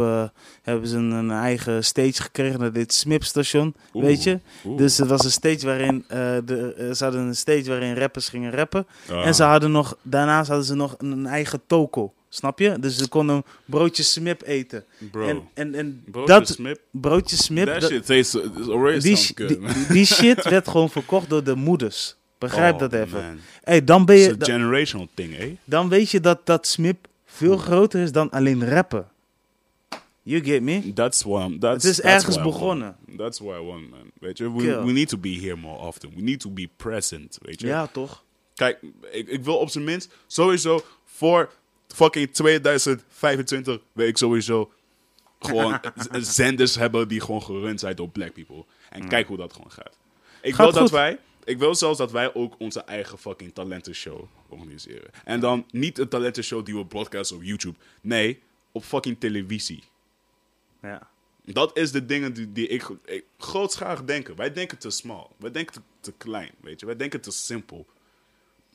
[0.61, 4.39] hebben ze een, een eigen stage gekregen naar dit Smip-station, weet je.
[4.65, 4.77] oeh.
[4.77, 6.05] Dus het was een stage waarin,
[6.45, 8.87] de, ze hadden een stage waarin rappers gingen rappen.
[9.09, 9.25] Ah.
[9.25, 12.79] En ze hadden nog, daarnaast hadden ze nog een, een eigen toko, snap je?
[12.79, 14.83] Dus ze konden broodjes Smip eten.
[15.11, 15.27] Bro.
[15.27, 16.79] En, en, en dat Smip.
[16.91, 19.73] broodjes Smip, That dat- shit tastes it's already die, sounds good, man.
[19.73, 22.15] die- die shit werd gewoon verkocht door de moeders.
[22.37, 23.21] Begrijp Oh, dat even.
[23.21, 23.39] man.
[23.63, 25.47] Hey, dan, ben It's je, a da- generational thing, eh?
[25.63, 29.07] dan weet je dat, dat Smip veel groter is dan alleen rappen.
[30.23, 30.93] You get me?
[30.93, 32.95] That's what I'm, that's, Het is that's ergens begonnen.
[33.17, 34.11] That's what I want, man.
[34.19, 34.83] Weet je, we, Kill.
[34.83, 36.09] we need to be here more often.
[36.15, 37.67] We need to be present, weet je.
[37.67, 38.23] Ja, toch?
[38.55, 38.79] Kijk,
[39.11, 41.51] ik, ik wil op zijn minst sowieso voor
[41.87, 44.71] fucking 2025 wil ik sowieso
[45.39, 45.79] gewoon
[46.11, 48.65] zenders hebben die gewoon gerund zijn door black people.
[48.89, 49.97] En kijk hoe dat gewoon gaat.
[50.41, 50.91] Ik Gaat wil dat goed.
[50.91, 55.09] wij, ik wil zelfs dat wij ook onze eigen fucking talentenshow organiseren.
[55.23, 57.77] En dan niet een talentenshow die we broadcasten op YouTube.
[58.01, 59.83] Nee, op fucking televisie.
[60.81, 61.09] Ja.
[61.43, 64.35] Dat is de dingen die, die ik, ik grootschalig denken.
[64.35, 65.27] Wij denken te small.
[65.37, 66.85] Wij denken te, te klein, weet je.
[66.85, 67.85] Wij denken te simpel.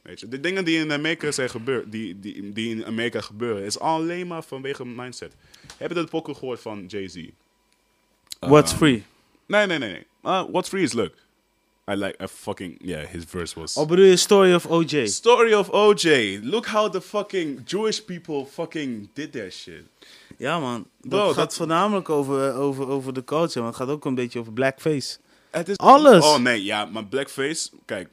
[0.03, 3.65] Weet je, de dingen die in Amerika zijn gebeurd, die, die, die in Amerika gebeuren,
[3.65, 5.33] is alleen maar vanwege mindset.
[5.77, 7.25] Heb je dat pokken gehoord van Jay-Z?
[8.41, 9.05] What's Um, free?
[9.47, 10.07] Nee, nee, nee, nee.
[10.25, 11.15] Uh, What's free is leuk.
[11.91, 13.77] I like, I fucking, yeah, his verse was...
[13.77, 15.07] Of bedoel je Story of OJ?
[15.07, 16.39] Story of OJ.
[16.43, 19.83] Look how the fucking Jewish people fucking did that shit.
[20.39, 20.87] Ja, man.
[21.01, 24.15] Dat Bro, gaat dat- voornamelijk over, over, over de culture, maar het gaat ook een
[24.15, 25.17] beetje over blackface.
[25.51, 26.25] Het is Alles.
[26.25, 28.09] Oh nee, ja, maar blackface, kijk,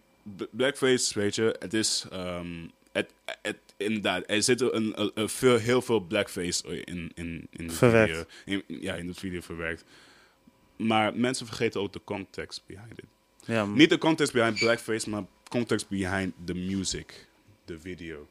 [0.52, 5.58] blackface, weet je, het is, ehm, het, het, inderdaad, er zit een, een, een veel,
[5.58, 8.26] heel veel blackface in, in, in de Verwerkt.
[8.44, 8.60] video.
[8.68, 9.84] In, ja, in de video verwerkt.
[10.76, 13.06] Maar mensen vergeten ook de context behind it.
[13.46, 13.66] Ja.
[13.66, 17.28] Niet de context behind blackface, maar context behind the music,
[17.66, 18.28] de video,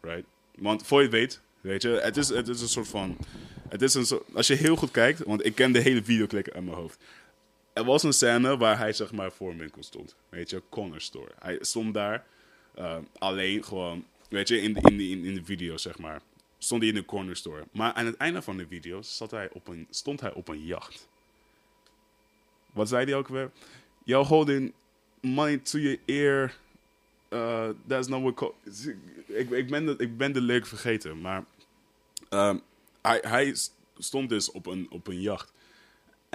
[0.00, 0.24] right?
[0.58, 3.16] Want voor je weet, weet je, het is, het is een soort van,
[3.68, 6.48] het is een soort, als je heel goed kijkt, want ik ken de hele videoclip
[6.48, 6.98] uit mijn hoofd.
[7.74, 11.00] Er was een scène waar hij zeg maar voor een winkel stond, weet je, corner
[11.00, 11.30] store.
[11.38, 12.26] Hij stond daar
[12.74, 16.20] eh, alleen gewoon, weet je, in de, in, de, in, de video zeg maar,
[16.58, 17.64] stond hij in de corner store.
[17.72, 19.00] Maar aan het einde van de video
[19.30, 21.08] hij op een, stond hij op een jacht.
[22.72, 23.50] Wat zei hij ook weer?
[24.04, 24.72] Yo, holding
[25.20, 26.56] money to your ear.
[27.30, 28.52] Uh, that's not what...
[29.26, 31.44] Ik, ik, ben de, ik ben de leuk vergeten, maar...
[32.28, 32.58] ehm,
[33.02, 33.56] hij, hij
[33.98, 35.52] stond dus op een, op een jacht.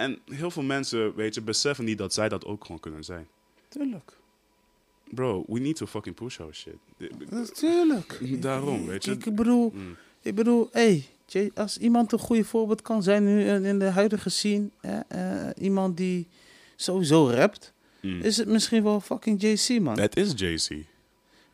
[0.00, 3.28] En heel veel mensen, weet je, beseffen niet dat zij dat ook gewoon kunnen zijn.
[3.68, 4.16] Tuurlijk.
[5.10, 6.76] Bro, we need to fucking push our shit.
[7.30, 8.42] Natuurlijk.
[8.42, 9.10] Daarom, weet je.
[9.10, 9.96] Ik, bedoel, Mm.
[10.22, 11.04] ik bedoel, hey,
[11.54, 15.96] als iemand een goede voorbeeld kan zijn nu in de huidige scene, hè, eh, iemand
[15.96, 16.26] die
[16.76, 18.20] sowieso rapt, Mm.
[18.20, 19.98] is het misschien wel fucking JC, man.
[20.00, 20.70] Het is Jay-Z.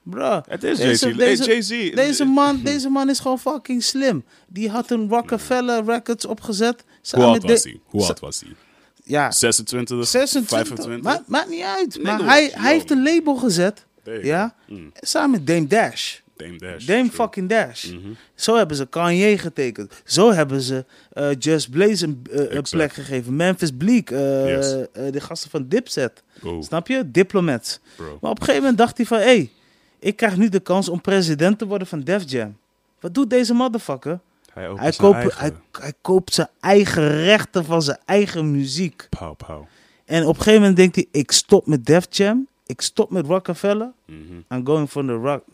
[0.02, 0.42] Bruh.
[0.48, 1.06] Het is Deze-.
[1.08, 1.92] Hey, deze-.
[1.94, 4.24] Deze man, deze man is gewoon fucking slim.
[4.48, 6.84] Die had een Rockefeller Records opgezet.
[7.10, 7.80] Hoe oud was hij?
[7.84, 8.50] Hoe oud was hij?
[9.04, 10.48] Ja, 26, 26.
[10.76, 11.02] 25?
[11.02, 12.02] Maakt, maakt niet uit.
[12.02, 13.84] Maar hij, hij heeft een label gezet.
[14.22, 14.54] Ja.
[14.68, 14.92] Mm.
[14.94, 16.16] Samen met Dame Dash.
[16.36, 16.84] Dame Dash.
[16.84, 17.90] Dame fucking Dash.
[17.90, 18.08] Mhm.
[18.34, 19.92] Zo hebben ze Kanye getekend.
[20.04, 23.36] Zo hebben ze eh, Just Blaze een, eh, een plek gegeven.
[23.36, 24.10] Memphis Bleak.
[24.10, 24.70] eh, Yes.
[25.12, 26.22] de gasten van Dipset.
[26.44, 27.10] Oh, Snap je?
[27.10, 27.78] Diplomats.
[27.96, 28.18] bro.
[28.20, 29.18] Maar op een gegeven moment dacht hij van...
[29.18, 29.50] Hé, hey,
[29.98, 32.56] ik krijg nu de kans om president te worden van Def Jam.
[33.00, 34.20] Wat doet deze motherfucker?
[34.62, 39.06] Hij, koopt, hij, hij koopt zijn eigen rechten van zijn eigen muziek.
[39.10, 39.68] Pauw, pauw.
[40.04, 41.06] En op een gegeven moment denkt hij...
[41.10, 42.48] Ik stop met Def Jam.
[42.66, 43.92] Ik stop met Rockefeller.
[44.06, 44.18] Mhm.
[44.50, 45.44] I'm going for the Rock,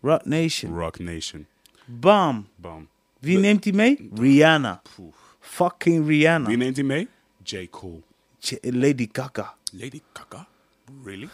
[0.00, 0.78] rock Nation.
[0.78, 1.46] Rock Nation.
[1.84, 2.48] Bam.
[2.56, 2.88] Bam.
[3.18, 4.10] Wie neemt hij mee?
[4.14, 4.82] Rihanna.
[5.40, 6.48] Fucking Rihanna.
[6.48, 7.08] Wie neemt hij mee?
[7.42, 7.66] J.
[7.70, 8.00] Cole.
[8.38, 9.54] J- Lady Gaga.
[9.72, 10.46] Lady Gaga?
[11.04, 11.28] Really?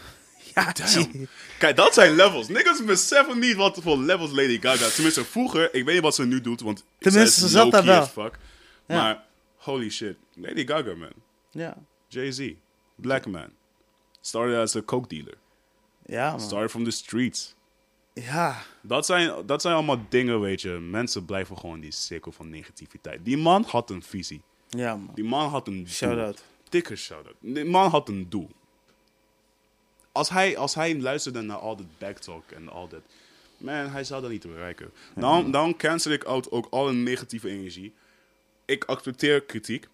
[0.55, 1.27] Ja, Damn.
[1.59, 2.47] Kijk, dat zijn levels.
[2.47, 4.89] Niggas beseffen niet wat voor levels Lady Gaga...
[4.89, 6.85] Tenminste, vroeger, ik weet niet wat ze nu doet, want...
[6.99, 8.05] Tenminste, ze zat daar wel.
[8.05, 8.39] fuck.
[8.87, 8.95] Ja.
[8.95, 9.23] Maar,
[9.55, 10.17] holy shit.
[10.33, 11.13] Lady Gaga, man.
[11.51, 11.77] ja.
[12.07, 12.51] Jay-Z.
[12.95, 13.49] Black man.
[14.21, 15.37] Started as a coke dealer.
[16.05, 16.39] Ja, man.
[16.39, 17.55] Started from the streets.
[18.13, 18.61] Ja.
[18.81, 20.69] Dat zijn, dat zijn allemaal dingen, weet je.
[20.69, 23.25] Mensen blijven gewoon in die cirkel van negativiteit.
[23.25, 24.41] Die man had een visie.
[24.69, 25.15] Ja, man.
[25.15, 25.93] Die man had een doel.
[25.93, 26.43] Shout-out.
[26.69, 27.35] Dikke shout-out.
[27.39, 28.49] Die man had een doel.
[30.15, 33.01] Als hij, als hij luisterde naar al dat backtalk en al dat...
[33.57, 34.91] Man, hij zou dat niet bereiken.
[35.15, 37.93] Dan, dan cancel ik out ook alle negatieve energie.
[38.65, 39.87] Ik accepteer kritiek.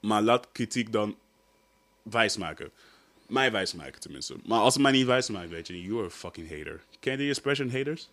[0.00, 1.16] Maar laat kritiek dan
[2.02, 2.70] wijsmaken.
[3.26, 4.36] Mij wijsmaken tenminste.
[4.44, 6.80] Maar als het mij niet wijsmaakt, weet je, you're a fucking hater.
[7.00, 8.10] Ken je die expression haters?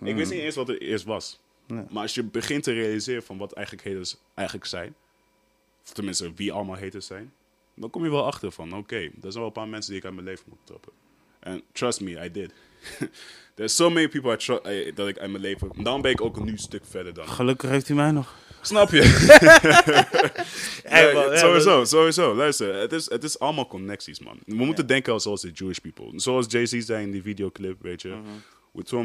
[0.00, 1.38] Ik wist niet eens wat het eerst was.
[1.66, 1.84] Nee.
[1.90, 4.94] Maar als je begint te realiseren van wat eigenlijk haters eigenlijk zijn,
[5.84, 7.32] of tenminste wie allemaal haters zijn,
[7.80, 10.06] dan kom je wel achter van, oké, er zijn wel een paar mensen die ik
[10.06, 10.92] uit mijn leven moet trappen.
[11.40, 12.52] En trust me, I did.
[13.54, 15.70] There's so many people I tru- eh, dat ik uit mijn leven...
[15.82, 17.28] Dan ben ik ook een nu stuk verder dan.
[17.28, 18.34] Gelukkig heeft hij mij nog.
[18.60, 19.02] Snap je?
[20.82, 22.34] Hey, Ja, man, ja, sowieso, sowieso.
[22.34, 24.38] Luister, het is, het is allemaal connecties, man.
[24.46, 26.20] We moeten denken als zoals de Jewish people.
[26.20, 28.20] Zoals Jay-Z zei in die videoclip, weet je.
[28.72, 29.04] we, uh,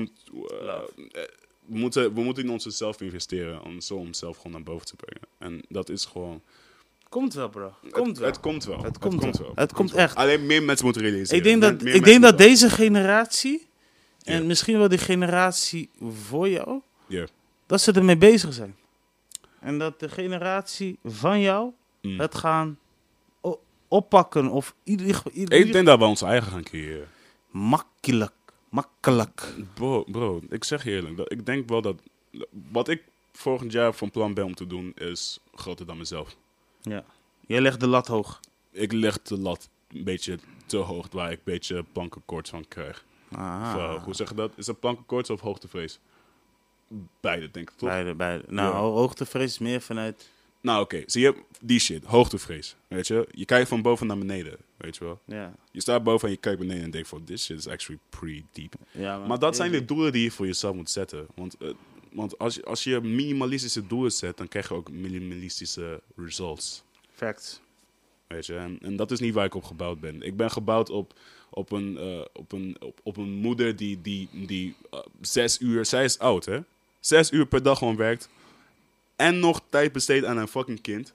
[0.61, 0.91] Love.
[1.11, 1.21] eh,
[1.65, 5.27] we, moeten, we moeten in onszelf investeren om zo onszelf gewoon naar boven te brengen.
[5.37, 6.41] En dat is gewoon...
[7.13, 7.73] Komt wel, bro.
[7.91, 8.27] Komt het, wel.
[8.27, 8.83] het komt wel.
[8.83, 9.51] Het komt wel.
[9.55, 9.99] Het komt wel.
[9.99, 10.15] echt.
[10.15, 11.37] Alleen meer mensen moeten realiseren.
[11.37, 13.67] Ik denk dat, Meer ik denk dat deze generatie,
[14.23, 16.81] en misschien wel die generatie voor jou,
[17.65, 18.75] dat ze ermee bezig zijn.
[19.59, 22.19] En dat de generatie van jou Mm.
[22.19, 22.77] het gaan
[23.87, 27.07] oppakken of ieder, ieder, Ik denk dat we onze eigen gaan creëren.
[27.51, 28.33] makkelijk,
[28.69, 29.53] makkelijk.
[29.73, 31.17] Bro, bro, ik zeg je eerlijk.
[31.17, 31.95] Dat, ik denk wel dat...
[32.71, 33.03] Wat ik
[33.33, 36.35] volgend jaar van plan ben om te doen, is groter dan mezelf.
[36.83, 37.03] Ja.
[37.47, 38.39] Jij legt de lat hoog.
[38.71, 43.05] Ik leg de lat een beetje te hoog, waar ik een beetje plankenkoorts van krijg.
[43.31, 44.51] Ah, Of, hoe zeg je dat?
[44.55, 45.99] Is het plankenkoorts of hoogtevrees?
[47.21, 47.89] Beide, denk ik toch?
[47.89, 48.43] beide, beide.
[48.47, 48.79] Nou, Ja.
[48.79, 50.29] hoogtevrees is meer vanuit...
[50.61, 51.03] Nou, oké.
[51.05, 52.03] Zie je, die shit.
[52.05, 52.75] Hoogtevrees.
[52.87, 53.27] Weet je?
[53.31, 54.57] Je kijkt van boven naar beneden.
[54.77, 55.19] Weet je wel?
[55.25, 57.23] Ja, Je staat boven en je kijkt beneden en denkt van...
[57.23, 58.73] This shit is actually pretty deep.
[58.91, 61.27] ja Maar dat zijn de doelen die je voor jezelf moet zetten.
[61.35, 61.69] Want, eh,
[62.13, 64.37] want als, je, als je minimalistische doelen zet...
[64.37, 66.83] dan krijg je ook minimalistische results.
[67.13, 67.61] Facts.
[68.27, 68.55] Weet je?
[68.55, 70.21] En, en dat is niet waar ik op gebouwd ben.
[70.21, 71.13] Ik ben gebouwd op,
[71.49, 75.85] op, een, eh, op, een, op, op een moeder die, die, die eh, zes uur...
[75.85, 76.59] Zij is oud, hè?
[76.99, 78.29] Zes uur per dag gewoon werkt.
[79.15, 81.13] En nog tijd besteedt aan haar fucking kind.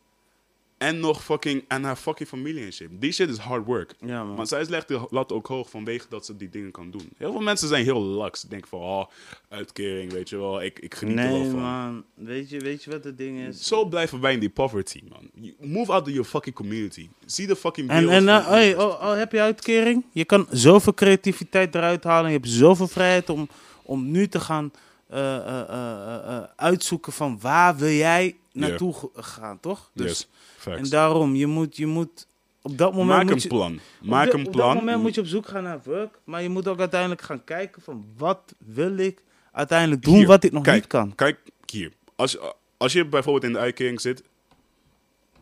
[0.79, 2.89] En nog fucking aan haar fucking familie en shit.
[2.91, 3.95] Die shit is hard work.
[4.01, 4.37] Ja, man.
[4.37, 7.09] Maar zij legt de lat ook hoog vanwege dat ze die dingen kan doen.
[7.17, 8.43] Heel veel mensen zijn heel laks.
[8.43, 9.05] Denken van, oh,
[9.49, 10.63] uitkering, weet je wel.
[10.63, 11.61] Ik, ik geniet er wel Nee, van.
[11.61, 12.05] man.
[12.15, 13.63] Weet je, weet je wat het ding is?
[13.67, 15.31] Zo blijven wij in die poverty, man.
[15.61, 17.09] Move out of your fucking community.
[17.27, 20.05] Zie de fucking En, en nou, hey, oh, oh, heb je uitkering?
[20.13, 22.31] Je kan zoveel creativiteit eruit halen.
[22.31, 23.49] Je hebt zoveel vrijheid om,
[23.83, 24.73] om nu te gaan
[25.09, 29.91] eh, eh, uitzoeken van waar wil jij naartoe gaan, toch?
[29.95, 30.29] Dus, Yes,
[30.69, 30.83] facts.
[30.83, 32.27] En daarom, je moet, je moet
[32.63, 33.75] op dat moment Maak moet een je, plan.
[34.01, 34.69] op Maak een Op plan.
[34.75, 36.19] dat moment moet je op zoek gaan naar werk.
[36.25, 40.45] Maar je moet ook uiteindelijk gaan kijken van wat wil ik uiteindelijk doen Hier, wat
[40.45, 41.15] ik nog kijk, niet kan.
[41.15, 41.93] Kijk hier.
[42.17, 44.23] Als, je- als je bijvoorbeeld in de uitkering zit,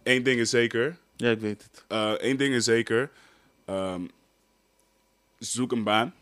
[0.02, 0.96] één ding is zeker.
[1.16, 1.84] Ja, ik weet het.
[1.88, 3.10] eh één ding is zeker.
[3.64, 4.00] ehm,
[5.38, 6.14] zoek een baan,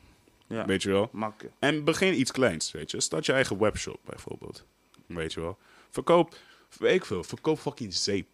[0.47, 1.11] Ja, weet je wel.
[1.59, 3.01] En begin iets kleins, weet je.
[3.01, 4.65] Start je eigen webshop bijvoorbeeld.
[5.07, 5.59] Weet je wel.
[5.91, 6.37] Verkoop,
[6.79, 8.27] weet ik veel, verkoop fucking zeep.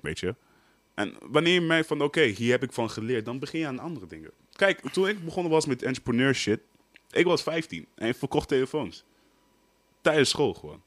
[0.00, 0.34] Weet je.
[0.94, 3.78] En wanneer je merkt van, oké, hier heb ik van geleerd, dan begin je aan
[3.78, 4.30] andere dingen.
[4.52, 6.60] Kijk, toen ik begonnen was met entrepreneur shit,
[7.10, 9.04] ik was 15 en ik verkocht telefoons.
[10.00, 10.82] Tijdens school gewoon.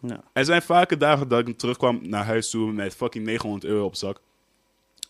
[0.00, 0.24] Ja.
[0.32, 3.94] Er zijn vaker dagen dat ik terugkwam naar huis toe met fucking 900 euro op
[3.94, 4.20] zak.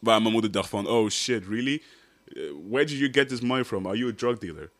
[0.00, 1.82] Waar mijn moeder dacht van, oh shit, really?
[2.26, 3.86] Uh, Where did you get this money from?
[3.86, 4.70] Are you a drug dealer?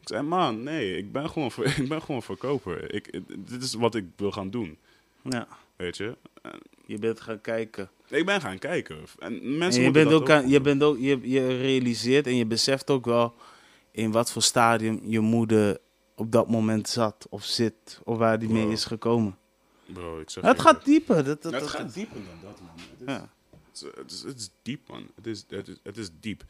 [0.00, 2.94] Ik zei, man, nee, ik ben gewoon, ik ben gewoon verkoper.
[2.94, 4.78] Ik, dit is wat ik wil gaan doen,
[5.22, 6.16] ja, weet je.
[6.86, 7.90] Je bent gaan kijken.
[8.08, 8.96] Ik ben gaan kijken.
[8.96, 12.26] En En mensen je moeten bent dat ook, aan, je bent ook, je, je realiseert
[12.26, 13.34] en je beseft ook wel
[13.90, 15.78] in wat voor stadium je moeder
[16.14, 19.38] op dat moment zat of zit of waar die mee is gekomen.
[19.86, 21.24] Bro, ik zeg Het je gaat dieper.
[21.24, 22.70] Dat, dat, Het dat- gaat dieper dan dat, man.
[22.76, 23.28] Het is, Ja.
[23.66, 25.06] het is, het is, het is diep, man.
[25.14, 26.44] Het is, het is, het is diep.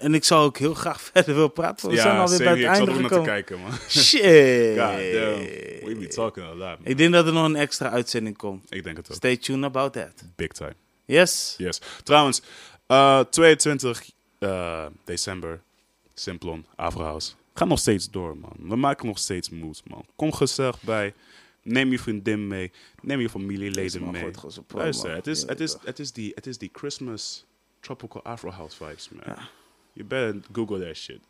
[0.00, 1.88] En ik zou ook heel graag verder willen praten.
[1.88, 3.26] We zijn ja, alweer bij het ik zat einde naar te gekomen.
[3.26, 3.72] kijken, man.
[3.88, 4.20] Shit.
[4.78, 5.38] God damn.
[5.84, 6.78] We be talking a lot, man.
[6.82, 8.66] Ik denk dat er nog een extra uitzending komt.
[8.68, 9.16] Ik denk het ook.
[9.16, 10.12] Stay tuned about that.
[10.36, 10.74] Big time.
[11.04, 11.54] Yes.
[11.58, 11.80] Yes.
[12.02, 12.42] Trouwens,
[12.86, 15.60] eh 22 eh, december,
[16.14, 17.32] Simplon, Afrohouse.
[17.54, 18.56] Ga nog steeds door, man.
[18.58, 20.04] We maken nog steeds moves, man.
[20.16, 21.14] Kom gezellig bij.
[21.62, 22.72] Neem je vriendin mee.
[23.02, 24.30] Neem je familieleden mee.
[24.74, 27.44] Luister, het is, het, is, het, is die, het is die Christmas
[27.80, 29.36] tropical Afro House vibes, man.
[29.92, 31.20] You better Google that shit.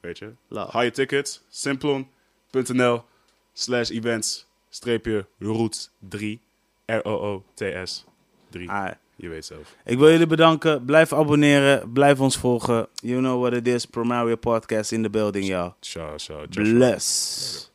[0.00, 0.32] Weet je?
[0.48, 0.70] Love.
[0.70, 3.04] Haal je tickets, simplon.nl
[3.52, 6.40] slash events streepje roots 3.
[6.86, 8.04] R-O-O-T-S
[8.50, 8.70] 3.
[8.70, 9.74] Ah, Je weet zelf.
[9.84, 10.84] Ik wil jullie bedanken.
[10.84, 11.92] Blijf abonneren.
[11.92, 12.88] Blijf ons volgen.
[12.94, 13.84] You know what it is.
[13.86, 15.72] Promario Podcast in the building, y'all.
[15.80, 16.44] Ciao, ciao.
[16.50, 16.72] Joshua.
[16.74, 17.70] Bless.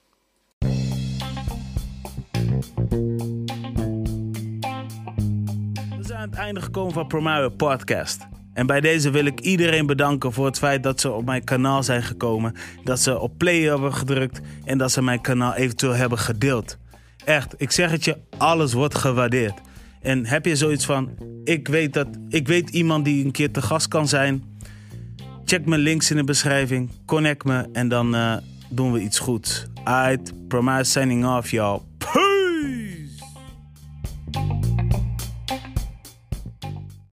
[5.90, 8.28] We zijn aan het einde gekomen van Promario Podcast.
[8.54, 11.84] En bij deze wil ik iedereen bedanken voor het feit dat ze op mijn kanaal
[11.84, 12.56] zijn gekomen.
[12.84, 16.78] Dat ze op play hebben gedrukt en dat ze mijn kanaal eventueel hebben gedeeld.
[17.26, 19.62] Echt, ik zeg het je, alles wordt gewaardeerd.
[20.02, 21.10] En heb je zoiets van,
[21.44, 24.52] ik weet, dat, ik weet iemand die een keer te gast kan zijn...
[25.46, 26.90] Check mijn links in de beschrijving.
[27.06, 28.38] Connect me en dan eh,
[28.70, 29.66] doen we iets goeds.
[29.84, 31.93] Alright, Promise signing off, y'all.